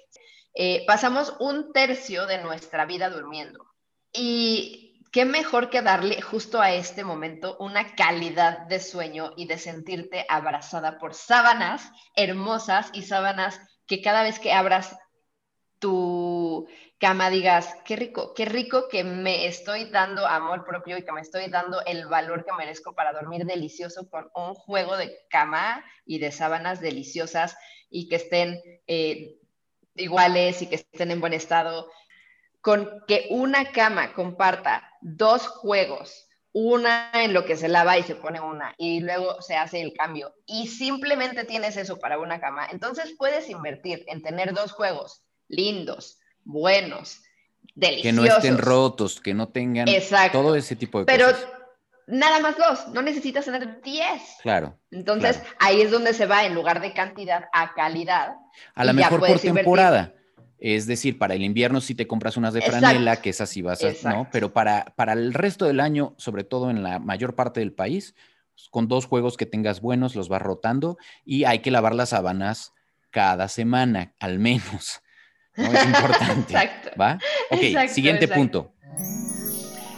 Eh, 0.52 0.84
pasamos 0.84 1.36
un 1.38 1.72
tercio 1.72 2.26
de 2.26 2.42
nuestra 2.42 2.86
vida 2.86 3.08
durmiendo. 3.08 3.64
Y 4.12 4.83
qué 5.14 5.24
mejor 5.24 5.70
que 5.70 5.80
darle 5.80 6.20
justo 6.20 6.60
a 6.60 6.72
este 6.72 7.04
momento 7.04 7.56
una 7.60 7.94
calidad 7.94 8.66
de 8.66 8.80
sueño 8.80 9.32
y 9.36 9.46
de 9.46 9.58
sentirte 9.58 10.26
abrazada 10.28 10.98
por 10.98 11.14
sábanas 11.14 11.88
hermosas 12.16 12.90
y 12.92 13.02
sábanas 13.02 13.60
que 13.86 14.02
cada 14.02 14.24
vez 14.24 14.40
que 14.40 14.52
abras 14.52 14.98
tu 15.78 16.66
cama 16.98 17.30
digas, 17.30 17.76
qué 17.84 17.94
rico, 17.94 18.34
qué 18.34 18.44
rico 18.44 18.88
que 18.88 19.04
me 19.04 19.46
estoy 19.46 19.84
dando 19.84 20.26
amor 20.26 20.64
propio 20.64 20.98
y 20.98 21.04
que 21.04 21.12
me 21.12 21.20
estoy 21.20 21.48
dando 21.48 21.80
el 21.86 22.08
valor 22.08 22.44
que 22.44 22.52
merezco 22.52 22.92
para 22.96 23.12
dormir 23.12 23.44
delicioso 23.44 24.10
con 24.10 24.28
un 24.34 24.54
juego 24.54 24.96
de 24.96 25.16
cama 25.30 25.84
y 26.04 26.18
de 26.18 26.32
sábanas 26.32 26.80
deliciosas 26.80 27.56
y 27.88 28.08
que 28.08 28.16
estén 28.16 28.60
eh, 28.88 29.36
iguales 29.94 30.60
y 30.62 30.66
que 30.66 30.74
estén 30.74 31.12
en 31.12 31.20
buen 31.20 31.34
estado. 31.34 31.88
Con 32.64 33.04
que 33.06 33.26
una 33.28 33.72
cama 33.72 34.14
comparta 34.14 34.90
dos 35.02 35.46
juegos, 35.46 36.28
una 36.52 37.10
en 37.12 37.34
lo 37.34 37.44
que 37.44 37.56
se 37.56 37.68
lava 37.68 37.98
y 37.98 38.04
se 38.04 38.14
pone 38.14 38.40
una 38.40 38.74
y 38.78 39.00
luego 39.00 39.42
se 39.42 39.56
hace 39.56 39.82
el 39.82 39.92
cambio 39.92 40.34
y 40.46 40.68
simplemente 40.68 41.44
tienes 41.44 41.76
eso 41.76 41.98
para 41.98 42.18
una 42.18 42.40
cama, 42.40 42.66
entonces 42.70 43.14
puedes 43.18 43.50
invertir 43.50 44.04
en 44.06 44.22
tener 44.22 44.54
dos 44.54 44.72
juegos 44.72 45.24
lindos, 45.48 46.18
buenos, 46.44 47.22
deliciosos. 47.74 48.24
Que 48.24 48.30
no 48.30 48.36
estén 48.36 48.58
rotos, 48.58 49.20
que 49.20 49.34
no 49.34 49.48
tengan 49.48 49.86
todo 50.32 50.54
ese 50.56 50.74
tipo 50.74 51.00
de 51.00 51.04
Pero 51.04 51.26
cosas. 51.26 51.40
Pero 51.44 51.64
nada 52.06 52.40
más 52.40 52.56
dos, 52.56 52.88
no 52.88 53.02
necesitas 53.02 53.44
tener 53.44 53.82
10. 53.82 54.22
Claro. 54.42 54.78
Entonces, 54.90 55.42
ahí 55.58 55.82
es 55.82 55.90
donde 55.90 56.14
se 56.14 56.26
va 56.26 56.44
en 56.44 56.54
lugar 56.54 56.80
de 56.80 56.92
cantidad 56.92 57.44
a 57.52 57.74
calidad. 57.74 58.36
A 58.74 58.84
lo 58.84 58.94
mejor 58.94 59.20
por 59.20 59.38
temporada. 59.38 60.14
Es 60.66 60.86
decir, 60.86 61.18
para 61.18 61.34
el 61.34 61.42
invierno 61.42 61.82
si 61.82 61.94
te 61.94 62.06
compras 62.06 62.38
unas 62.38 62.54
de 62.54 62.62
franela, 62.62 63.16
que 63.16 63.28
esas 63.28 63.50
sí 63.50 63.60
vas 63.60 63.84
a, 63.84 64.08
¿no? 64.08 64.28
Pero 64.32 64.54
para, 64.54 64.94
para 64.96 65.12
el 65.12 65.34
resto 65.34 65.66
del 65.66 65.78
año, 65.78 66.14
sobre 66.16 66.42
todo 66.42 66.70
en 66.70 66.82
la 66.82 66.98
mayor 66.98 67.34
parte 67.34 67.60
del 67.60 67.74
país, 67.74 68.14
con 68.70 68.88
dos 68.88 69.04
juegos 69.04 69.36
que 69.36 69.44
tengas 69.44 69.82
buenos, 69.82 70.16
los 70.16 70.30
vas 70.30 70.40
rotando 70.40 70.96
y 71.22 71.44
hay 71.44 71.58
que 71.58 71.70
lavar 71.70 71.94
las 71.94 72.08
sábanas 72.08 72.72
cada 73.10 73.48
semana, 73.48 74.14
al 74.18 74.38
menos. 74.38 75.02
Es 75.54 75.84
importante. 75.84 76.54
exacto. 76.54 76.90
¿Va? 76.98 77.18
Ok, 77.50 77.88
siguiente 77.90 78.26
punto. 78.26 78.74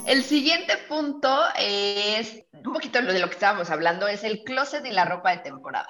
El 0.05 0.25
siguiente 0.25 0.75
punto 0.89 1.45
es 1.61 2.43
un 2.53 2.73
poquito 2.73 3.01
de 3.01 3.21
lo 3.21 3.29
que 3.29 3.35
estábamos 3.35 3.71
hablando, 3.71 4.09
es 4.09 4.25
el 4.25 4.43
closet 4.43 4.85
y 4.85 4.91
la 4.91 5.05
ropa 5.05 5.31
de 5.31 5.39
temporada. 5.39 5.89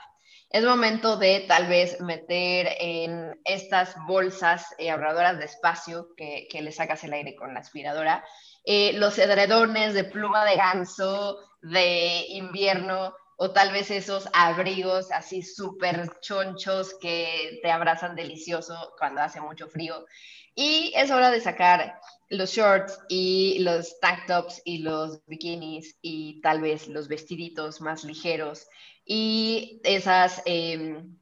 Es 0.48 0.64
momento 0.64 1.16
de 1.16 1.44
tal 1.48 1.66
vez 1.66 2.00
meter 2.00 2.68
en 2.78 3.38
estas 3.44 3.96
bolsas 4.06 4.66
eh, 4.78 4.90
ahorradoras 4.90 5.38
de 5.38 5.44
espacio 5.44 6.14
que, 6.16 6.46
que, 6.50 6.62
le 6.62 6.72
sacas 6.72 7.02
el 7.04 7.12
aire 7.12 7.34
con 7.34 7.52
la 7.52 7.60
aspiradora, 7.60 8.24
eh, 8.64 8.92
los 8.94 9.18
edredones 9.18 9.92
de 9.94 10.04
pluma 10.04 10.44
de 10.44 10.56
ganso, 10.56 11.38
de 11.62 12.26
invierno 12.28 13.14
o 13.36 13.50
tal 13.50 13.72
vez 13.72 13.90
esos 13.90 14.28
abrigos 14.32 15.10
así 15.12 15.42
súper 15.42 16.08
chonchos 16.20 16.94
que 17.00 17.58
te 17.62 17.70
abrazan 17.70 18.16
delicioso 18.16 18.94
cuando 18.98 19.20
hace 19.20 19.40
mucho 19.40 19.68
frío. 19.68 20.06
Y 20.54 20.92
es 20.96 21.10
hora 21.10 21.30
de 21.30 21.40
sacar 21.40 22.00
los 22.30 22.50
shorts 22.50 22.98
y 23.08 23.58
los 23.58 24.00
tank 24.00 24.26
tops 24.26 24.62
y 24.64 24.78
los 24.78 25.20
bikinis 25.26 25.98
y 26.00 26.40
tal 26.40 26.62
vez 26.62 26.88
los 26.88 27.08
vestiditos 27.08 27.82
más 27.82 28.04
ligeros 28.04 28.66
y 29.06 29.80
esas 29.84 30.42
em, 30.44 31.16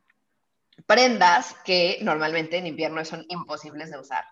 prendas 0.87 1.55
que 1.65 1.99
normalmente 2.01 2.57
en 2.57 2.67
invierno 2.67 3.05
son 3.05 3.25
imposibles 3.29 3.91
de 3.91 3.99
usar. 3.99 4.25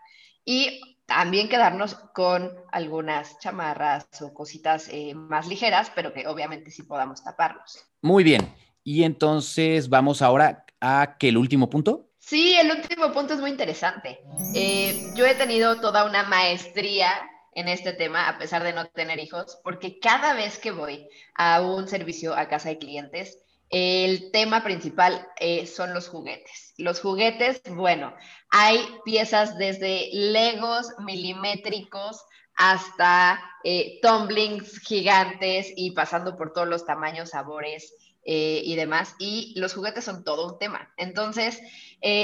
Y 0.44 0.80
también 1.06 1.48
quedarnos 1.48 1.94
con 2.14 2.50
algunas 2.72 3.38
chamarras 3.38 4.06
o 4.22 4.32
cositas 4.32 4.88
eh, 4.90 5.14
más 5.14 5.46
ligeras, 5.46 5.92
pero 5.94 6.12
que 6.12 6.26
obviamente 6.26 6.70
sí 6.70 6.82
podamos 6.82 7.22
taparnos. 7.22 7.84
Muy 8.00 8.24
bien. 8.24 8.52
Y 8.82 9.04
entonces 9.04 9.88
vamos 9.88 10.22
ahora 10.22 10.64
a 10.80 11.16
que 11.18 11.28
el 11.28 11.36
último 11.36 11.68
punto. 11.68 12.08
Sí, 12.18 12.56
el 12.56 12.70
último 12.70 13.12
punto 13.12 13.34
es 13.34 13.40
muy 13.40 13.50
interesante. 13.50 14.20
Eh, 14.54 15.12
yo 15.14 15.26
he 15.26 15.34
tenido 15.34 15.80
toda 15.80 16.04
una 16.04 16.22
maestría 16.24 17.10
en 17.54 17.68
este 17.68 17.92
tema, 17.92 18.28
a 18.28 18.38
pesar 18.38 18.62
de 18.62 18.72
no 18.72 18.86
tener 18.86 19.18
hijos, 19.18 19.58
porque 19.62 19.98
cada 19.98 20.34
vez 20.34 20.58
que 20.58 20.70
voy 20.70 21.08
a 21.34 21.60
un 21.60 21.88
servicio 21.88 22.34
a 22.34 22.48
casa 22.48 22.70
de 22.70 22.78
clientes, 22.78 23.38
el 23.72 24.30
tema 24.32 24.62
principal 24.62 25.26
eh, 25.40 25.66
son 25.66 25.94
los 25.94 26.08
juguetes. 26.08 26.74
Los 26.76 27.00
juguetes, 27.00 27.62
bueno, 27.70 28.14
hay 28.50 28.78
piezas 29.04 29.56
desde 29.56 30.10
legos 30.12 30.88
milimétricos 30.98 32.22
hasta 32.54 33.42
eh, 33.64 33.98
tumblings 34.02 34.78
gigantes 34.80 35.72
y 35.74 35.92
pasando 35.92 36.36
por 36.36 36.52
todos 36.52 36.68
los 36.68 36.84
tamaños, 36.84 37.30
sabores 37.30 37.94
eh, 38.24 38.60
y 38.62 38.76
demás. 38.76 39.14
Y 39.18 39.54
los 39.58 39.74
juguetes 39.74 40.04
son 40.04 40.22
todo 40.22 40.52
un 40.52 40.58
tema. 40.58 40.92
Entonces, 40.98 41.60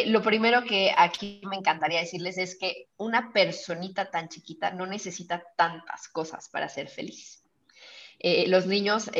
lo 0.06 0.22
primero 0.22 0.64
que 0.64 0.92
aquí 0.96 1.40
me 1.48 1.56
encantaría 1.56 2.00
decirles 2.00 2.36
es 2.38 2.58
que 2.58 2.88
una 2.96 3.32
personita 3.32 4.10
tan 4.10 4.28
chiquita 4.28 4.72
no 4.72 4.86
necesita 4.86 5.44
tantas 5.56 6.08
cosas 6.08 6.48
para 6.48 6.68
ser 6.68 6.88
feliz. 6.88 7.44
los 8.46 8.66
niños 8.66 9.10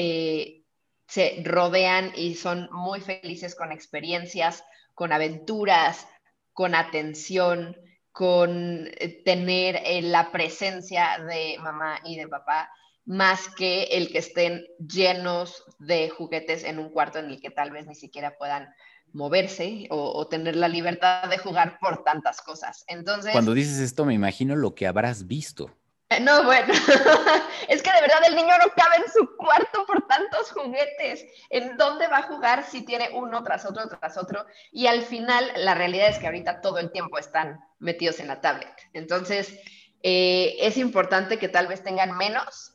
se 1.09 1.42
rodean 1.44 2.12
y 2.14 2.35
son 2.35 2.68
muy 2.71 3.01
felices 3.01 3.55
con 3.55 3.73
experiencias, 3.73 4.62
con 4.94 5.12
aventuras, 5.12 6.07
con 6.53 6.75
atención, 6.75 7.77
con 8.11 8.88
eh, 8.99 9.23
tener 9.25 9.81
eh, 9.85 10.03
la 10.03 10.33
presencia 10.33 11.18
de 11.18 11.57
mamá 11.61 12.01
y 12.05 12.16
de 12.16 12.27
papá, 12.27 12.68
más 13.05 13.49
que 13.55 13.85
el 13.85 14.11
que 14.11 14.18
estén 14.18 14.66
llenos 14.79 15.62
de 15.79 16.11
juguetes 16.11 16.64
en 16.64 16.79
un 16.79 16.90
cuarto 16.90 17.21
en 17.21 17.27
el 17.27 17.40
que 17.40 17.51
tal 17.51 17.71
vez 17.71 17.87
ni 17.87 17.94
siquiera 17.94 18.37
puedan 18.37 18.68
moverse 19.12 19.87
o, 19.90 20.12
o, 20.12 20.27
tener 20.29 20.57
la 20.57 20.68
libertad 20.68 21.29
de 21.29 21.38
jugar 21.38 21.79
por 21.81 22.05
tantas 22.05 22.40
cosas. 22.42 22.85
Entonces, 22.87 23.33
cuando 23.33 23.55
dices 23.55 23.79
esto, 23.79 24.05
me 24.05 24.14
imagino 24.14 24.57
lo 24.57 24.75
que 24.75 24.87
habrás 24.87 25.27
visto. 25.27 25.71
No, 26.23 26.42
bueno, 26.44 26.73
es 27.68 27.83
que 27.83 27.92
de 27.92 28.01
verdad 28.01 28.21
el 28.27 28.35
niño 28.35 28.55
no 28.59 28.73
cabe 28.75 28.97
en 28.97 29.12
su 29.12 29.37
cuarto 29.37 29.85
por 29.87 30.07
tantos 30.07 30.51
juguetes. 30.53 31.27
¿En 31.51 31.77
dónde 31.77 32.09
va 32.09 32.18
a 32.18 32.23
jugar 32.23 32.64
si 32.64 32.83
tiene 32.83 33.11
uno 33.12 33.42
tras 33.42 33.66
otro, 33.66 33.87
tras 33.88 34.16
otro? 34.16 34.47
Y 34.73 34.87
al 34.87 35.03
final, 35.03 35.53
la 35.57 35.75
realidad 35.75 36.09
es 36.09 36.18
que 36.18 36.27
ahorita 36.27 36.62
todo 36.62 36.79
el 36.79 36.92
tiempo 36.92 37.18
están 37.18 37.61
metidos 37.79 38.21
en 38.21 38.29
la 38.29 38.40
tablet. 38.40 38.73
Entonces, 38.94 39.61
eh, 40.03 40.57
es 40.61 40.79
importante 40.79 41.38
que 41.38 41.49
tal 41.49 41.66
vez 41.66 41.83
tengan 41.83 42.16
menos, 42.16 42.73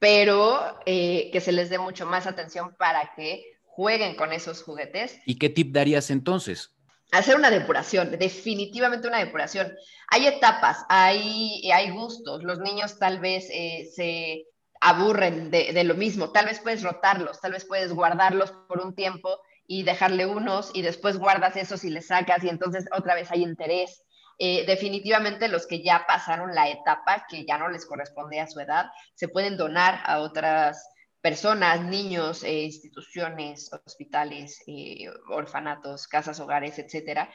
pero 0.00 0.80
eh, 0.86 1.30
que 1.32 1.40
se 1.40 1.52
les 1.52 1.70
dé 1.70 1.78
mucho 1.78 2.04
más 2.04 2.26
atención 2.26 2.74
para 2.76 3.12
que 3.14 3.55
jueguen 3.76 4.16
con 4.16 4.32
esos 4.32 4.62
juguetes. 4.62 5.20
¿Y 5.26 5.38
qué 5.38 5.50
tip 5.50 5.72
darías 5.72 6.10
entonces? 6.10 6.72
hacer 7.12 7.36
una 7.36 7.50
depuración, 7.50 8.10
definitivamente 8.18 9.06
una 9.06 9.20
depuración. 9.20 9.72
Hay 10.08 10.26
etapas, 10.26 10.84
hay, 10.88 11.70
hay 11.70 11.90
gustos, 11.90 12.42
los 12.42 12.58
niños 12.58 12.98
tal 12.98 13.20
vez 13.20 13.48
eh, 13.50 13.88
se 13.94 14.46
aburren 14.80 15.52
de, 15.52 15.72
de, 15.72 15.84
lo 15.84 15.94
mismo, 15.94 16.32
tal 16.32 16.46
vez 16.46 16.58
puedes 16.58 16.82
rotarlos, 16.82 17.40
tal 17.40 17.52
vez 17.52 17.64
puedes 17.64 17.92
guardarlos 17.92 18.50
por 18.66 18.80
un 18.80 18.94
tiempo 18.94 19.38
y 19.68 19.84
dejarle 19.84 20.26
unos 20.26 20.70
y 20.74 20.82
después 20.82 21.16
guardas 21.16 21.56
esos 21.56 21.84
y 21.84 21.90
les 21.90 22.08
sacas 22.08 22.42
y 22.42 22.48
entonces 22.48 22.86
otra 22.92 23.14
vez 23.14 23.30
hay 23.30 23.44
interés. 23.44 24.02
Eh, 24.38 24.66
definitivamente 24.66 25.48
los 25.48 25.66
que 25.66 25.82
ya 25.82 26.04
pasaron 26.08 26.54
la 26.54 26.68
etapa 26.68 27.24
que 27.28 27.46
ya 27.46 27.56
no 27.56 27.68
les 27.68 27.86
corresponde 27.86 28.40
a 28.40 28.48
su 28.48 28.58
edad, 28.58 28.86
se 29.14 29.28
pueden 29.28 29.56
donar 29.56 30.00
a 30.04 30.18
otras 30.18 30.90
personas, 31.26 31.84
niños, 31.84 32.44
eh, 32.44 32.62
instituciones, 32.62 33.72
hospitales, 33.84 34.62
eh, 34.68 35.08
orfanatos, 35.28 36.06
casas, 36.06 36.38
hogares, 36.38 36.78
etcétera. 36.78 37.28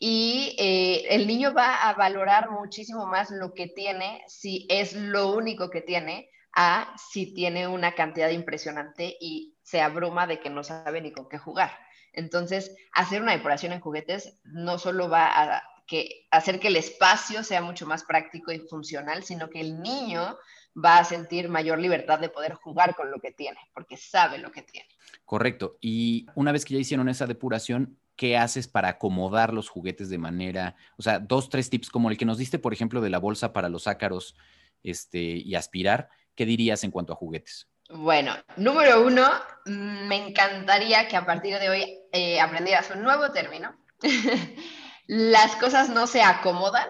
Y 0.00 0.56
eh, 0.58 1.14
el 1.14 1.28
niño 1.28 1.54
va 1.54 1.88
a 1.88 1.94
valorar 1.94 2.50
muchísimo 2.50 3.06
más 3.06 3.30
lo 3.30 3.54
que 3.54 3.68
tiene, 3.68 4.24
si 4.26 4.66
es 4.68 4.94
lo 4.94 5.30
único 5.30 5.70
que 5.70 5.80
tiene, 5.80 6.28
a 6.56 6.92
si 6.98 7.34
tiene 7.34 7.68
una 7.68 7.94
cantidad 7.94 8.30
impresionante 8.30 9.16
y 9.20 9.54
se 9.62 9.80
abruma 9.80 10.26
de 10.26 10.40
que 10.40 10.50
no 10.50 10.64
sabe 10.64 11.00
ni 11.00 11.12
con 11.12 11.28
qué 11.28 11.38
jugar. 11.38 11.70
Entonces, 12.12 12.74
hacer 12.90 13.22
una 13.22 13.36
depuración 13.36 13.72
en 13.72 13.80
juguetes 13.80 14.40
no 14.42 14.76
solo 14.76 15.08
va 15.08 15.28
a 15.28 15.62
que 15.86 16.26
hacer 16.32 16.58
que 16.58 16.66
el 16.66 16.74
espacio 16.74 17.44
sea 17.44 17.62
mucho 17.62 17.86
más 17.86 18.02
práctico 18.02 18.50
y 18.50 18.58
funcional, 18.58 19.22
sino 19.22 19.50
que 19.50 19.60
el 19.60 19.80
niño 19.80 20.36
va 20.76 20.98
a 20.98 21.04
sentir 21.04 21.48
mayor 21.48 21.78
libertad 21.78 22.18
de 22.18 22.28
poder 22.28 22.54
jugar 22.54 22.94
con 22.94 23.10
lo 23.10 23.20
que 23.20 23.32
tiene, 23.32 23.58
porque 23.72 23.96
sabe 23.96 24.38
lo 24.38 24.52
que 24.52 24.62
tiene. 24.62 24.88
Correcto. 25.24 25.78
Y 25.80 26.26
una 26.34 26.52
vez 26.52 26.64
que 26.64 26.74
ya 26.74 26.80
hicieron 26.80 27.08
esa 27.08 27.26
depuración, 27.26 27.98
¿qué 28.14 28.36
haces 28.36 28.68
para 28.68 28.88
acomodar 28.88 29.52
los 29.52 29.68
juguetes 29.68 30.10
de 30.10 30.18
manera, 30.18 30.76
o 30.96 31.02
sea, 31.02 31.18
dos, 31.18 31.48
tres 31.48 31.70
tips 31.70 31.90
como 31.90 32.10
el 32.10 32.18
que 32.18 32.24
nos 32.24 32.38
diste, 32.38 32.58
por 32.58 32.72
ejemplo, 32.72 33.00
de 33.00 33.10
la 33.10 33.18
bolsa 33.18 33.52
para 33.52 33.68
los 33.68 33.86
ácaros 33.86 34.36
este, 34.82 35.20
y 35.20 35.54
aspirar? 35.54 36.10
¿Qué 36.34 36.44
dirías 36.44 36.84
en 36.84 36.90
cuanto 36.90 37.12
a 37.12 37.16
juguetes? 37.16 37.68
Bueno, 37.88 38.34
número 38.56 39.06
uno, 39.06 39.26
mm, 39.64 40.08
me 40.08 40.28
encantaría 40.28 41.08
que 41.08 41.16
a 41.16 41.24
partir 41.24 41.58
de 41.58 41.70
hoy 41.70 41.98
eh, 42.12 42.40
aprendieras 42.40 42.90
un 42.90 43.02
nuevo 43.02 43.30
término. 43.32 43.74
las 45.06 45.56
cosas 45.56 45.88
no 45.88 46.06
se 46.06 46.20
acomodan, 46.20 46.88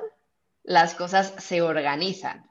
las 0.64 0.94
cosas 0.94 1.35
se 1.38 1.62
organizan 1.62 2.46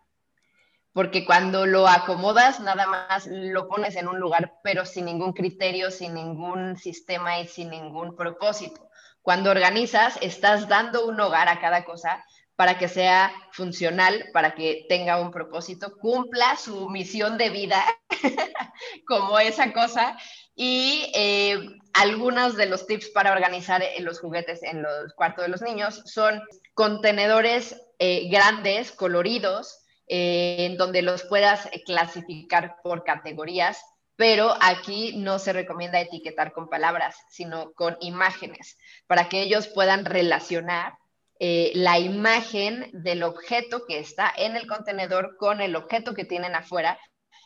porque 0.95 1.25
cuando 1.25 1.65
lo 1.65 1.89
acomodas, 1.89 2.61
nada 2.61 2.87
más 2.87 3.27
lo 3.27 3.67
pones 3.67 3.97
en 3.97 4.07
un 4.07 4.17
lugar, 4.17 4.53
pero 4.63 4.85
sin 4.85 5.03
ningún 5.03 5.33
criterio, 5.33 5.91
sin 5.91 6.13
ningún 6.13 6.77
sistema 6.77 7.37
y 7.41 7.49
sin 7.49 7.69
ningún 7.69 8.15
propósito. 8.15 8.89
Cuando 9.21 9.51
organizas, 9.51 10.17
estás 10.21 10.69
dando 10.69 11.05
un 11.05 11.19
hogar 11.19 11.49
a 11.49 11.59
cada 11.59 11.83
cosa 11.83 12.23
para 12.55 12.77
que 12.77 12.87
sea 12.87 13.33
funcional, 13.51 14.27
para 14.31 14.55
que 14.55 14.85
tenga 14.87 15.19
un 15.19 15.31
propósito, 15.31 15.97
cumpla 15.97 16.55
su 16.55 16.89
misión 16.89 17.37
de 17.37 17.49
vida 17.49 17.83
como 19.05 19.37
esa 19.37 19.73
cosa. 19.73 20.17
Y 20.55 21.11
eh, 21.13 21.59
algunos 21.91 22.55
de 22.55 22.67
los 22.67 22.87
tips 22.87 23.09
para 23.09 23.33
organizar 23.33 23.83
los 23.99 24.21
juguetes 24.21 24.63
en 24.63 24.81
los 24.81 25.13
cuartos 25.13 25.43
de 25.43 25.51
los 25.51 25.61
niños 25.61 26.03
son 26.05 26.41
contenedores 26.73 27.75
eh, 27.99 28.29
grandes, 28.29 28.93
coloridos, 28.93 29.81
eh, 30.07 30.57
en 30.59 30.77
donde 30.77 31.01
los 31.01 31.23
puedas 31.23 31.65
eh, 31.67 31.83
clasificar 31.83 32.77
por 32.83 33.03
categorías, 33.03 33.81
pero 34.15 34.53
aquí 34.61 35.13
no 35.17 35.39
se 35.39 35.51
recomienda 35.51 35.99
etiquetar 35.99 36.53
con 36.53 36.69
palabras, 36.69 37.15
sino 37.29 37.73
con 37.73 37.97
imágenes, 38.01 38.77
para 39.07 39.27
que 39.29 39.41
ellos 39.41 39.67
puedan 39.67 40.05
relacionar 40.05 40.93
eh, 41.39 41.71
la 41.75 41.99
imagen 41.99 42.89
del 42.93 43.23
objeto 43.23 43.85
que 43.85 43.99
está 43.99 44.31
en 44.37 44.55
el 44.55 44.67
contenedor 44.67 45.35
con 45.37 45.59
el 45.59 45.75
objeto 45.75 46.13
que 46.13 46.23
tienen 46.23 46.55
afuera. 46.55 46.97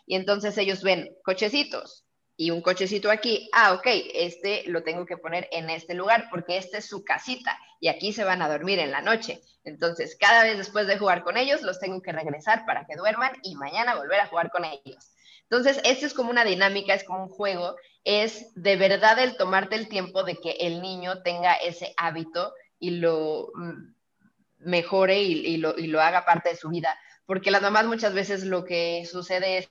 Y 0.06 0.16
entonces 0.16 0.58
ellos 0.58 0.84
ven 0.84 1.10
cochecitos, 1.24 2.06
y 2.42 2.52
un 2.52 2.62
cochecito 2.62 3.12
aquí, 3.12 3.50
ah, 3.52 3.74
ok, 3.74 3.86
este 4.14 4.64
lo 4.68 4.82
tengo 4.82 5.06
que 5.06 5.18
poner 5.18 5.50
en 5.52 5.70
este 5.70 5.94
lugar 5.94 6.30
porque 6.32 6.56
esta 6.56 6.78
es 6.78 6.86
su 6.86 7.04
casita 7.04 7.60
y 7.82 7.90
aquí 7.90 8.14
se 8.14 8.24
van 8.24 8.42
a 8.42 8.48
dormir 8.48 8.80
en 8.80 8.92
la 8.92 9.02
noche. 9.02 9.42
Entonces, 9.66 10.16
cada 10.18 10.44
vez 10.44 10.58
después 10.58 10.88
de 10.88 10.98
jugar 10.98 11.26
con 11.26 11.36
ellos, 11.36 11.64
los 11.64 11.82
tengo 11.82 12.02
que 12.02 12.14
regresar 12.14 12.66
para 12.66 12.86
que 12.86 12.96
duerman 12.96 13.34
y 13.44 13.58
mañana 13.58 13.96
volver 13.96 14.22
a 14.22 14.28
jugar 14.28 14.52
con 14.52 14.64
ellos. 14.64 15.12
Entonces, 15.50 15.82
esto 15.84 16.06
es 16.06 16.14
como 16.14 16.30
una 16.30 16.46
dinámica, 16.46 16.94
es 16.94 17.04
como 17.04 17.24
un 17.24 17.30
juego, 17.30 17.76
es 18.06 18.54
de 18.56 18.78
verdad 18.78 19.20
el 19.20 19.36
tomarte 19.36 19.76
el 19.76 19.90
tiempo 19.90 20.24
de 20.24 20.38
que 20.38 20.52
el 20.62 20.82
niño 20.82 21.22
tenga 21.24 21.56
ese 21.56 21.94
hábito 21.98 22.54
y 22.80 22.92
lo 22.92 23.50
mm, 23.54 23.96
mejore 24.60 25.24
y, 25.24 25.58
lo, 25.58 25.78
y 25.78 25.88
lo 25.88 26.00
haga 26.00 26.24
parte 26.24 26.52
de 26.52 26.56
su 26.56 26.70
vida. 26.70 26.98
Porque 27.26 27.52
las 27.52 27.62
mamás 27.62 27.86
muchas 27.86 28.14
veces 28.14 28.46
lo 28.46 28.64
que 28.64 29.06
sucede 29.06 29.58
es, 29.58 29.68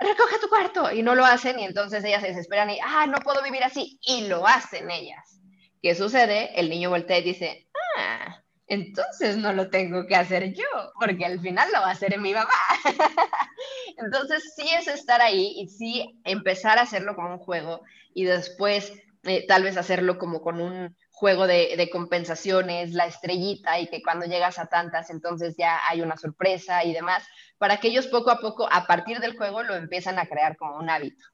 recoge 0.00 0.38
tu 0.40 0.48
cuarto, 0.48 0.92
y 0.92 1.02
no 1.02 1.14
lo 1.14 1.24
hacen, 1.24 1.58
y 1.58 1.64
entonces 1.64 2.04
ellas 2.04 2.22
se 2.22 2.28
desesperan 2.28 2.70
y, 2.70 2.78
ah, 2.84 3.06
no 3.06 3.18
puedo 3.18 3.42
vivir 3.42 3.64
así, 3.64 3.98
y 4.02 4.28
lo 4.28 4.46
hacen 4.46 4.90
ellas. 4.90 5.40
¿Qué 5.82 5.94
sucede? 5.94 6.58
El 6.58 6.70
niño 6.70 6.90
voltea 6.90 7.18
y 7.18 7.22
dice, 7.22 7.68
ah, 7.96 8.42
entonces 8.66 9.36
no 9.36 9.52
lo 9.52 9.70
tengo 9.70 10.06
que 10.06 10.14
hacer 10.14 10.52
yo, 10.52 10.64
porque 11.00 11.24
al 11.24 11.40
final 11.40 11.68
lo 11.72 11.80
va 11.80 11.88
a 11.88 11.92
hacer 11.92 12.18
mi 12.20 12.34
mamá. 12.34 12.50
entonces 13.96 14.52
sí 14.54 14.68
es 14.78 14.88
estar 14.88 15.20
ahí 15.20 15.54
y 15.56 15.68
sí 15.68 16.20
empezar 16.24 16.78
a 16.78 16.82
hacerlo 16.82 17.16
como 17.16 17.34
un 17.34 17.38
juego 17.38 17.82
y 18.14 18.24
después 18.24 18.92
eh, 19.24 19.46
tal 19.46 19.62
vez 19.62 19.76
hacerlo 19.76 20.18
como 20.18 20.42
con 20.42 20.60
un 20.60 20.96
juego 21.18 21.48
de, 21.48 21.74
de, 21.76 21.90
compensaciones, 21.90 22.92
la 22.92 23.06
estrellita 23.06 23.80
y 23.80 23.88
que 23.88 24.02
cuando 24.02 24.26
llegas 24.26 24.56
a 24.60 24.66
tantas 24.66 25.10
entonces 25.10 25.56
ya 25.58 25.80
hay 25.88 26.00
una 26.00 26.16
sorpresa 26.16 26.84
y 26.84 26.92
demás, 26.92 27.24
para 27.58 27.80
que 27.80 27.88
ellos 27.88 28.06
poco 28.06 28.30
a 28.30 28.38
poco 28.38 28.68
a 28.70 28.86
partir 28.86 29.18
del 29.18 29.36
juego 29.36 29.64
lo 29.64 29.74
empiezan 29.74 30.20
a 30.20 30.26
crear 30.26 30.56
como 30.56 30.78
un 30.78 30.88
hábito. 30.88 31.24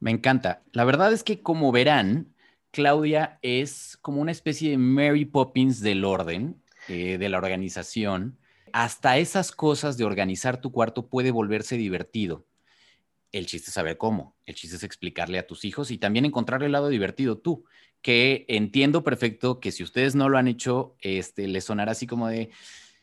Me 0.00 0.10
encanta. 0.10 0.62
La 0.72 0.84
verdad 0.84 1.12
es 1.12 1.22
que 1.22 1.42
como 1.42 1.70
verán, 1.70 2.34
Claudia 2.72 3.38
es 3.40 3.96
como 4.02 4.20
una 4.20 4.32
especie 4.32 4.70
de 4.70 4.78
Mary 4.78 5.24
Poppins 5.24 5.80
del 5.80 6.04
orden, 6.04 6.60
eh, 6.88 7.18
de 7.18 7.28
la 7.28 7.38
organización. 7.38 8.36
Hasta 8.72 9.16
esas 9.18 9.52
cosas 9.52 9.96
de 9.96 10.06
organizar 10.06 10.60
tu 10.60 10.72
cuarto 10.72 11.06
puede 11.06 11.30
volverse 11.30 11.76
divertido. 11.76 12.47
El 13.32 13.46
chiste 13.46 13.70
es 13.70 13.74
saber 13.74 13.98
cómo. 13.98 14.36
El 14.46 14.54
chiste 14.54 14.76
es 14.76 14.82
explicarle 14.82 15.38
a 15.38 15.46
tus 15.46 15.64
hijos 15.64 15.90
y 15.90 15.98
también 15.98 16.24
encontrarle 16.24 16.66
el 16.66 16.72
lado 16.72 16.88
divertido 16.88 17.38
tú, 17.38 17.64
que 18.00 18.46
entiendo 18.48 19.04
perfecto 19.04 19.60
que 19.60 19.72
si 19.72 19.82
ustedes 19.82 20.14
no 20.14 20.28
lo 20.28 20.38
han 20.38 20.48
hecho, 20.48 20.96
este, 21.00 21.46
les 21.48 21.64
sonará 21.64 21.92
así 21.92 22.06
como 22.06 22.28
de, 22.28 22.50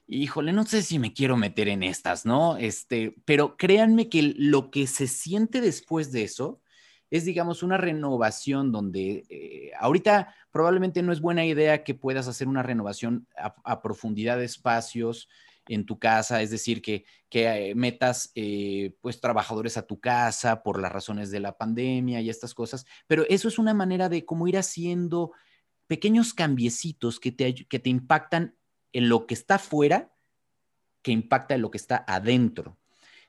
híjole, 0.08 0.54
no 0.54 0.66
sé 0.66 0.82
si 0.82 1.00
me 1.00 1.14
quiero 1.14 1.38
meter 1.38 1.68
en 1.68 1.84
estas, 1.84 2.26
¿no? 2.26 2.58
Este, 2.58 3.16
pero 3.26 3.58
créanme 3.58 4.10
que 4.10 4.34
lo 4.38 4.72
que 4.72 4.88
se 4.88 5.08
siente 5.08 5.62
después 5.62 6.12
de 6.12 6.24
eso 6.24 6.62
es, 7.10 7.26
digamos, 7.26 7.64
una 7.64 7.78
renovación 7.78 8.72
donde 8.72 9.26
eh, 9.30 9.72
ahorita 9.80 10.34
probablemente 10.52 11.02
no 11.02 11.12
es 11.12 11.22
buena 11.22 11.46
idea 11.46 11.84
que 11.84 11.94
puedas 11.94 12.28
hacer 12.28 12.48
una 12.48 12.64
renovación 12.64 13.28
a, 13.38 13.82
profundidad 13.82 14.38
de 14.38 14.46
espacios 14.46 15.30
en 15.68 15.86
tu 15.86 16.00
casa, 16.00 16.42
es 16.42 16.52
decir, 16.52 16.82
que, 16.82 17.06
que 17.30 17.70
eh, 17.70 17.76
metas 17.76 18.32
eh, 18.36 18.96
pues 19.02 19.20
trabajadores 19.20 19.78
a 19.78 19.88
tu 19.88 20.00
casa 20.00 20.64
por 20.64 20.82
las 20.82 20.92
razones 20.92 21.32
de 21.32 21.40
la 21.40 21.58
pandemia 21.58 22.22
y 22.22 22.30
estas 22.30 22.54
cosas, 22.54 22.86
pero 23.08 23.26
eso 23.30 23.48
es 23.48 23.58
una 23.58 23.74
manera 23.74 24.10
de 24.10 24.26
cómo 24.26 24.48
ir 24.48 24.58
haciendo 24.58 25.32
pequeños 25.88 26.34
cambiecitos 26.34 27.20
que 27.20 27.32
te, 27.32 27.54
que 27.54 27.80
te 27.80 27.90
impactan 27.90 28.56
en 28.94 29.10
lo 29.10 29.28
que 29.28 29.34
está 29.34 29.60
fuera, 29.60 30.14
que 31.02 31.12
impacta 31.12 31.56
en 31.56 31.62
lo 31.62 31.72
que 31.72 31.78
está 31.78 32.04
adentro. 32.08 32.78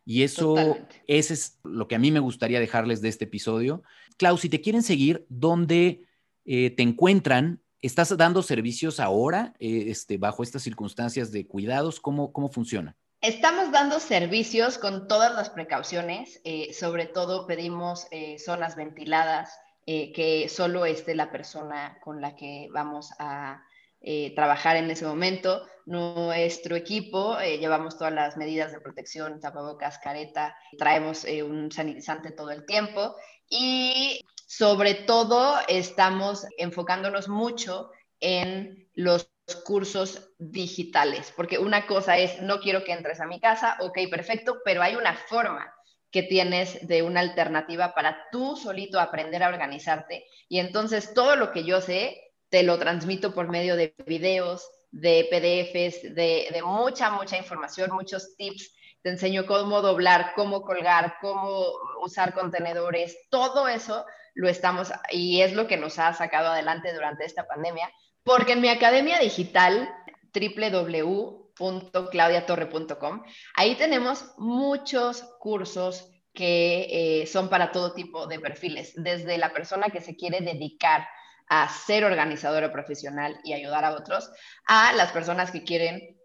Y 0.04 0.22
eso, 0.22 0.78
ese 1.08 1.34
es 1.34 1.58
lo 1.64 1.88
que 1.88 1.96
a 1.96 1.98
mí 1.98 2.12
me 2.12 2.20
gustaría 2.20 2.60
dejarles 2.60 3.02
de 3.02 3.08
este 3.08 3.24
episodio. 3.24 3.82
Klaus, 4.16 4.42
si 4.42 4.48
te 4.48 4.60
quieren 4.60 4.84
seguir, 4.84 5.26
¿dónde 5.28 6.06
eh, 6.44 6.70
te 6.70 6.84
encuentran? 6.84 7.60
¿Estás 7.86 8.16
dando 8.16 8.42
servicios 8.42 8.98
ahora 8.98 9.54
eh, 9.58 9.84
este, 9.88 10.18
bajo 10.18 10.42
estas 10.42 10.62
circunstancias 10.62 11.30
de 11.30 11.46
cuidados? 11.46 12.00
¿Cómo, 12.00 12.32
cómo 12.32 12.48
funciona? 12.48 12.96
Estamos 13.20 13.70
dando 13.70 14.00
servicios 14.00 14.76
con 14.76 15.06
todas 15.08 15.32
las 15.34 15.50
precauciones. 15.50 16.40
Eh, 16.44 16.72
sobre 16.72 17.06
todo 17.06 17.46
pedimos 17.46 18.06
zonas 18.44 18.76
ventiladas, 18.76 19.58
que 19.86 20.48
solo 20.50 20.84
esté 20.84 21.14
la 21.14 21.30
persona 21.30 21.98
con 22.02 22.20
la 22.20 22.34
que 22.34 22.68
vamos 22.72 23.12
a 23.20 23.62
eh, 24.08 24.34
trabajar 24.36 24.76
en 24.76 24.90
ese 24.90 25.04
momento. 25.04 25.66
Nuestro 25.86 26.76
equipo, 26.76 27.40
eh, 27.40 27.58
llevamos 27.58 27.98
todas 27.98 28.12
las 28.12 28.36
medidas 28.36 28.70
de 28.70 28.80
protección, 28.80 29.40
tapabocas, 29.40 29.98
careta, 29.98 30.56
traemos 30.78 31.24
eh, 31.24 31.42
un 31.42 31.72
sanitizante 31.72 32.30
todo 32.30 32.50
el 32.50 32.66
tiempo 32.66 33.16
y 33.48 34.20
sobre 34.46 34.94
todo 34.94 35.58
estamos 35.68 36.46
enfocándonos 36.56 37.28
mucho 37.28 37.90
en 38.20 38.88
los 38.94 39.30
cursos 39.64 40.30
digitales, 40.38 41.32
porque 41.36 41.58
una 41.58 41.86
cosa 41.86 42.16
es, 42.18 42.40
no 42.42 42.60
quiero 42.60 42.82
que 42.84 42.92
entres 42.92 43.20
a 43.20 43.26
mi 43.26 43.38
casa, 43.40 43.76
ok, 43.80 43.98
perfecto, 44.10 44.58
pero 44.64 44.82
hay 44.82 44.96
una 44.96 45.14
forma 45.14 45.72
que 46.10 46.22
tienes 46.22 46.86
de 46.86 47.02
una 47.02 47.20
alternativa 47.20 47.94
para 47.94 48.24
tú 48.32 48.56
solito 48.56 48.98
aprender 48.98 49.42
a 49.42 49.48
organizarte. 49.48 50.24
Y 50.48 50.60
entonces 50.60 51.12
todo 51.12 51.36
lo 51.36 51.52
que 51.52 51.64
yo 51.64 51.80
sé 51.80 52.32
te 52.48 52.62
lo 52.62 52.78
transmito 52.78 53.34
por 53.34 53.48
medio 53.48 53.76
de 53.76 53.94
videos, 54.06 54.68
de 54.90 55.26
PDFs, 55.30 56.14
de, 56.14 56.62
mucha, 56.64 57.10
mucha 57.10 57.36
información, 57.36 57.90
muchos 57.92 58.34
tips. 58.36 58.72
Te 59.02 59.10
enseño 59.10 59.46
cómo 59.46 59.82
doblar, 59.82 60.32
cómo 60.34 60.62
colgar, 60.62 61.16
cómo 61.20 61.66
usar 62.02 62.34
contenedores. 62.34 63.28
Todo 63.28 63.68
eso 63.68 64.06
lo 64.36 64.48
estamos, 64.48 64.92
y 65.10 65.40
es 65.40 65.54
lo 65.54 65.66
que 65.66 65.76
nos 65.76 65.98
ha 65.98 66.12
sacado 66.12 66.52
adelante 66.52 66.92
durante 66.92 67.24
esta 67.24 67.48
pandemia, 67.48 67.90
porque 68.22 68.52
en 68.52 68.60
mi 68.60 68.68
academia 68.68 69.18
digital, 69.18 69.92
www.claudiatorre.com, 70.34 73.24
ahí 73.54 73.74
tenemos 73.76 74.34
muchos 74.36 75.22
cursos 75.40 76.10
que 76.34 77.22
eh, 77.22 77.26
son 77.26 77.48
para 77.48 77.72
todo 77.72 77.94
tipo 77.94 78.26
de 78.26 78.38
perfiles, 78.38 78.92
desde 78.94 79.38
la 79.38 79.54
persona 79.54 79.88
que 79.88 80.02
se 80.02 80.16
quiere 80.16 80.42
dedicar 80.42 81.08
a 81.48 81.66
ser 81.68 82.04
organizadora 82.04 82.70
profesional 82.70 83.40
y 83.42 83.54
ayudar 83.54 83.84
a 83.84 83.94
otros, 83.94 84.30
a 84.66 84.92
las 84.92 85.10
personas 85.12 85.50
que 85.50 85.64
quieren 85.64 86.15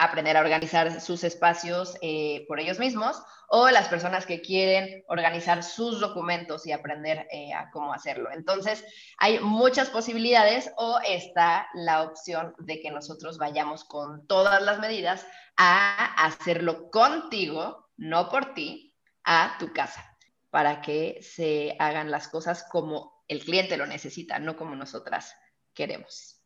aprender 0.00 0.36
a 0.36 0.40
organizar 0.40 1.00
sus 1.00 1.24
espacios 1.24 1.94
eh, 2.00 2.46
por 2.48 2.58
ellos 2.58 2.78
mismos 2.78 3.22
o 3.48 3.68
las 3.68 3.88
personas 3.88 4.24
que 4.24 4.40
quieren 4.40 5.04
organizar 5.08 5.62
sus 5.62 6.00
documentos 6.00 6.66
y 6.66 6.72
aprender 6.72 7.26
eh, 7.30 7.52
a 7.52 7.70
cómo 7.70 7.92
hacerlo. 7.92 8.30
Entonces, 8.32 8.82
hay 9.18 9.40
muchas 9.40 9.90
posibilidades 9.90 10.72
o 10.76 10.98
está 11.06 11.68
la 11.74 12.02
opción 12.02 12.54
de 12.58 12.80
que 12.80 12.90
nosotros 12.90 13.36
vayamos 13.36 13.84
con 13.84 14.26
todas 14.26 14.62
las 14.62 14.78
medidas 14.78 15.26
a 15.56 16.14
hacerlo 16.24 16.90
contigo, 16.90 17.90
no 17.98 18.30
por 18.30 18.54
ti, 18.54 18.94
a 19.24 19.56
tu 19.58 19.72
casa, 19.74 20.16
para 20.48 20.80
que 20.80 21.18
se 21.20 21.76
hagan 21.78 22.10
las 22.10 22.28
cosas 22.28 22.64
como 22.70 23.22
el 23.28 23.44
cliente 23.44 23.76
lo 23.76 23.86
necesita, 23.86 24.38
no 24.38 24.56
como 24.56 24.74
nosotras 24.76 25.34
queremos. 25.74 26.39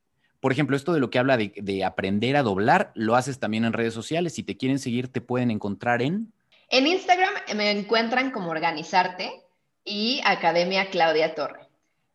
Por 0.45 0.53
ejemplo, 0.53 0.77
esto 0.77 0.93
de 0.93 1.01
lo 1.01 1.09
que 1.09 1.19
habla 1.19 1.39
de, 1.39 1.85
aprender 1.87 2.37
a 2.37 2.43
doblar, 2.43 2.93
lo 2.95 3.17
haces 3.17 3.41
también 3.41 3.65
en 3.65 3.73
redes 3.73 3.95
sociales. 3.95 4.35
Si 4.35 4.43
te 4.43 4.59
quieren 4.59 4.79
seguir, 4.79 5.11
te 5.11 5.23
pueden 5.23 5.51
encontrar 5.51 6.03
en... 6.03 6.35
En 6.69 6.87
Instagram 6.87 7.33
me 7.57 7.71
encuentran 7.71 8.31
como 8.31 8.51
Organizarte 8.51 9.43
y 9.85 10.21
Academia 10.23 10.91
Claudia 10.91 11.35
Torre. 11.35 11.67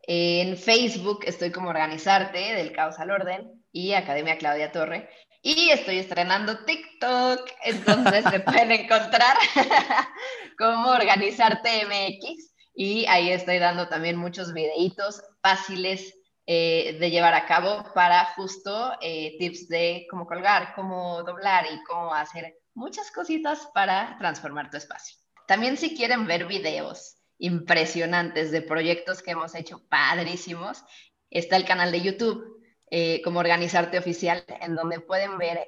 En 0.04 0.58
Facebook 0.58 1.22
estoy 1.26 1.52
como 1.52 1.70
Organizarte, 1.70 2.54
del 2.54 2.72
caos 2.72 3.00
al 3.00 3.10
orden, 3.10 3.64
y 3.72 3.94
Academia 3.94 4.38
Claudia 4.38 4.72
Torre. 4.72 5.10
Y 5.42 5.72
estoy 5.72 5.98
estrenando 5.98 6.66
TikTok, 6.66 7.50
entonces 7.64 8.26
me 8.32 8.40
pueden 8.42 8.72
encontrar 8.74 9.38
como 10.60 10.90
Organizarte 10.90 11.84
MX 11.88 12.54
y 12.76 13.08
ahí 13.08 13.32
estoy 13.32 13.58
dando 13.58 13.88
también 13.88 14.18
muchos 14.18 14.54
videitos 14.54 15.24
fáciles 15.42 16.14
eh, 16.52 16.98
de 17.00 17.12
llevar 17.12 17.36
a 17.36 17.46
cabo 17.46 17.84
para 17.94 18.26
justo 18.34 18.94
eh, 19.02 19.36
tips 19.38 19.68
de 19.68 20.08
cómo 20.10 20.26
colgar, 20.26 20.74
cómo 20.74 21.22
doblar 21.22 21.68
y 21.72 21.84
cómo 21.84 22.12
hacer 22.12 22.56
muchas 22.74 23.12
cositas 23.12 23.70
para 23.72 24.18
transformar 24.18 24.72
tu 24.72 24.78
espacio. 24.78 25.16
También 25.46 25.78
si 25.78 25.96
quieren 25.96 26.26
ver 26.26 26.48
videos 26.48 27.18
impresionantes 27.38 28.50
de 28.50 28.64
proyectos 28.64 29.22
que 29.22 29.30
hemos 29.30 29.54
hecho 29.54 29.88
padrísimos, 29.90 30.84
está 31.30 31.56
el 31.56 31.66
canal 31.66 31.92
de 31.92 32.02
YouTube 32.02 32.44
eh, 32.90 33.22
como 33.24 33.42
Organizarte 33.42 34.00
Oficial, 34.00 34.44
en 34.48 34.74
donde 34.74 35.02
pueden 35.02 35.38
ver 35.38 35.68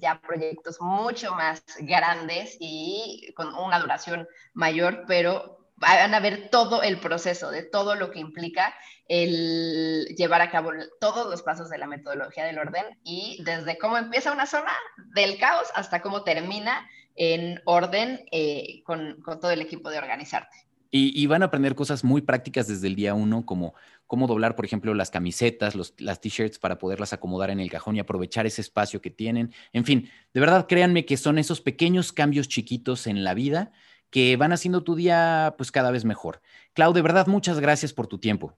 ya 0.00 0.20
proyectos 0.20 0.80
mucho 0.80 1.34
más 1.34 1.64
grandes 1.80 2.56
y 2.60 3.32
con 3.34 3.52
una 3.52 3.80
duración 3.80 4.28
mayor, 4.54 5.06
pero 5.08 5.59
van 5.80 6.14
a 6.14 6.20
ver 6.20 6.50
todo 6.50 6.82
el 6.82 7.00
proceso 7.00 7.50
de 7.50 7.62
todo 7.62 7.94
lo 7.94 8.10
que 8.10 8.20
implica 8.20 8.74
el 9.08 10.14
llevar 10.16 10.42
a 10.42 10.50
cabo 10.50 10.70
todos 11.00 11.28
los 11.28 11.42
pasos 11.42 11.70
de 11.70 11.78
la 11.78 11.86
metodología 11.86 12.44
del 12.44 12.58
orden 12.58 12.84
y 13.02 13.42
desde 13.44 13.78
cómo 13.78 13.96
empieza 13.96 14.32
una 14.32 14.46
zona 14.46 14.72
del 15.14 15.38
caos 15.38 15.68
hasta 15.74 16.02
cómo 16.02 16.22
termina 16.22 16.86
en 17.16 17.60
orden 17.64 18.20
eh, 18.30 18.82
con, 18.84 19.22
todo 19.40 19.50
el 19.50 19.62
equipo 19.62 19.90
de 19.90 19.98
organizarte. 19.98 20.56
Y, 20.92 21.24
van 21.28 21.42
a 21.42 21.46
aprender 21.46 21.76
cosas 21.76 22.02
muy 22.02 22.20
prácticas 22.20 22.66
desde 22.66 22.88
el 22.88 22.96
día 22.96 23.14
uno, 23.14 23.46
como 23.46 23.74
cómo 24.08 24.26
doblar, 24.26 24.56
por 24.56 24.64
ejemplo, 24.64 24.92
las 24.92 25.12
camisetas, 25.12 25.76
las 25.98 26.20
t-shirts 26.20 26.58
para 26.58 26.78
poderlas 26.78 27.12
acomodar 27.12 27.50
en 27.50 27.60
el 27.60 27.70
cajón 27.70 27.94
y 27.94 28.00
aprovechar 28.00 28.44
ese 28.44 28.60
espacio 28.60 29.00
que 29.00 29.10
tienen. 29.10 29.54
En 29.72 29.84
fin, 29.84 30.10
de 30.34 30.40
verdad, 30.40 30.66
créanme 30.68 31.06
que 31.06 31.16
son 31.16 31.38
esos 31.38 31.60
pequeños 31.60 32.12
cambios 32.12 32.48
chiquitos 32.48 33.06
en 33.06 33.22
la 33.22 33.34
vida 33.34 33.70
que 34.10 34.36
van 34.36 34.52
haciendo 34.52 34.82
tu 34.82 34.94
día 34.94 35.54
pues 35.56 35.70
cada 35.70 35.90
vez 35.90 36.04
mejor. 36.04 36.42
Clau, 36.74 36.92
de 36.92 37.02
verdad, 37.02 37.26
muchas 37.26 37.60
gracias 37.60 37.92
por 37.92 38.06
tu 38.06 38.18
tiempo. 38.18 38.56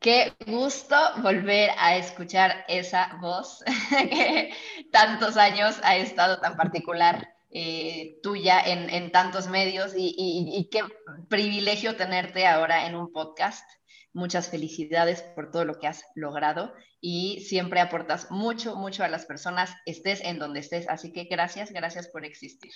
Qué 0.00 0.32
gusto 0.46 0.96
volver 1.22 1.70
a 1.76 1.96
escuchar 1.96 2.64
esa 2.68 3.18
voz 3.20 3.64
que 3.90 4.52
tantos 4.92 5.36
años 5.36 5.80
ha 5.82 5.96
estado 5.96 6.38
tan 6.38 6.56
particular 6.56 7.34
eh, 7.50 8.20
tuya 8.22 8.60
en, 8.60 9.10
tantos 9.10 9.48
medios 9.48 9.94
y, 9.96 10.68
qué 10.70 10.82
privilegio 11.28 11.96
tenerte 11.96 12.46
ahora 12.46 12.86
en 12.86 12.94
un 12.94 13.12
podcast. 13.12 13.64
muchas 14.12 14.48
felicidades 14.48 15.22
por 15.22 15.50
todo 15.50 15.64
lo 15.64 15.78
que 15.78 15.86
has 15.86 16.04
logrado 16.14 16.72
y 17.00 17.40
siempre 17.40 17.80
aportas 17.80 18.30
mucho, 18.30 18.74
mucho 18.76 19.04
a 19.04 19.08
las 19.08 19.26
personas, 19.26 19.72
estés 19.86 20.20
en 20.22 20.38
donde 20.38 20.60
estés. 20.60 20.88
Así 20.88 21.12
que 21.12 21.24
gracias, 21.24 21.70
gracias 21.70 22.08
por 22.08 22.24
existir. 22.24 22.72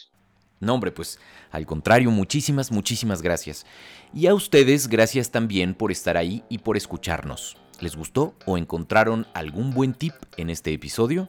No, 0.63 0.75
hombre, 0.75 0.93
pues 0.93 1.19
al 1.51 1.67
contrario, 1.67 2.13
muchísimas, 2.13 2.71
muchísimas 2.71 3.21
gracias. 3.21 3.67
Y 4.15 4.29
a 4.29 4.35
ustedes, 4.35 4.87
gracias 4.87 5.33
también 5.33 5.75
por 5.75 5.91
estar 5.91 6.17
ahí 6.17 6.45
y 6.49 6.59
por 6.59 6.77
escucharnos. 6.77 7.57
¿Les 7.81 7.97
gustó 7.97 8.37
o 8.47 8.57
encontraron 8.57 9.27
algún 9.35 9.73
buen 9.73 9.93
tip 9.93 10.15
en 10.37 10.51
este 10.51 10.73
episodio? 10.73 11.29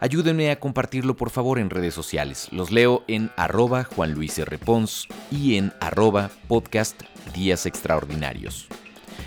Ayúdenme 0.00 0.50
a 0.50 0.58
compartirlo 0.58 1.16
por 1.16 1.30
favor 1.30 1.60
en 1.60 1.70
redes 1.70 1.94
sociales. 1.94 2.48
Los 2.50 2.72
leo 2.72 3.04
en 3.06 3.30
arroba 3.36 3.84
Juan 3.84 4.14
Luis 4.14 4.36
R. 4.36 4.58
Pons 4.58 5.06
y 5.30 5.58
en 5.58 5.72
arroba 5.80 6.32
podcast 6.48 7.00
Días 7.32 7.66
Extraordinarios. 7.66 8.66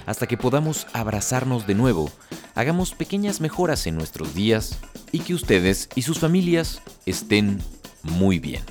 Hasta 0.06 0.28
que 0.28 0.36
podamos 0.36 0.86
abrazarnos 0.92 1.66
de 1.66 1.76
nuevo, 1.76 2.12
hagamos 2.56 2.94
pequeñas 2.94 3.40
mejoras 3.40 3.88
en 3.88 3.96
nuestros 3.96 4.36
días 4.36 4.80
y 5.14 5.20
que 5.20 5.34
ustedes 5.34 5.88
y 5.96 6.02
sus 6.02 6.20
familias 6.20 6.82
estén 7.06 7.62
muy 8.04 8.40
bien. 8.40 8.64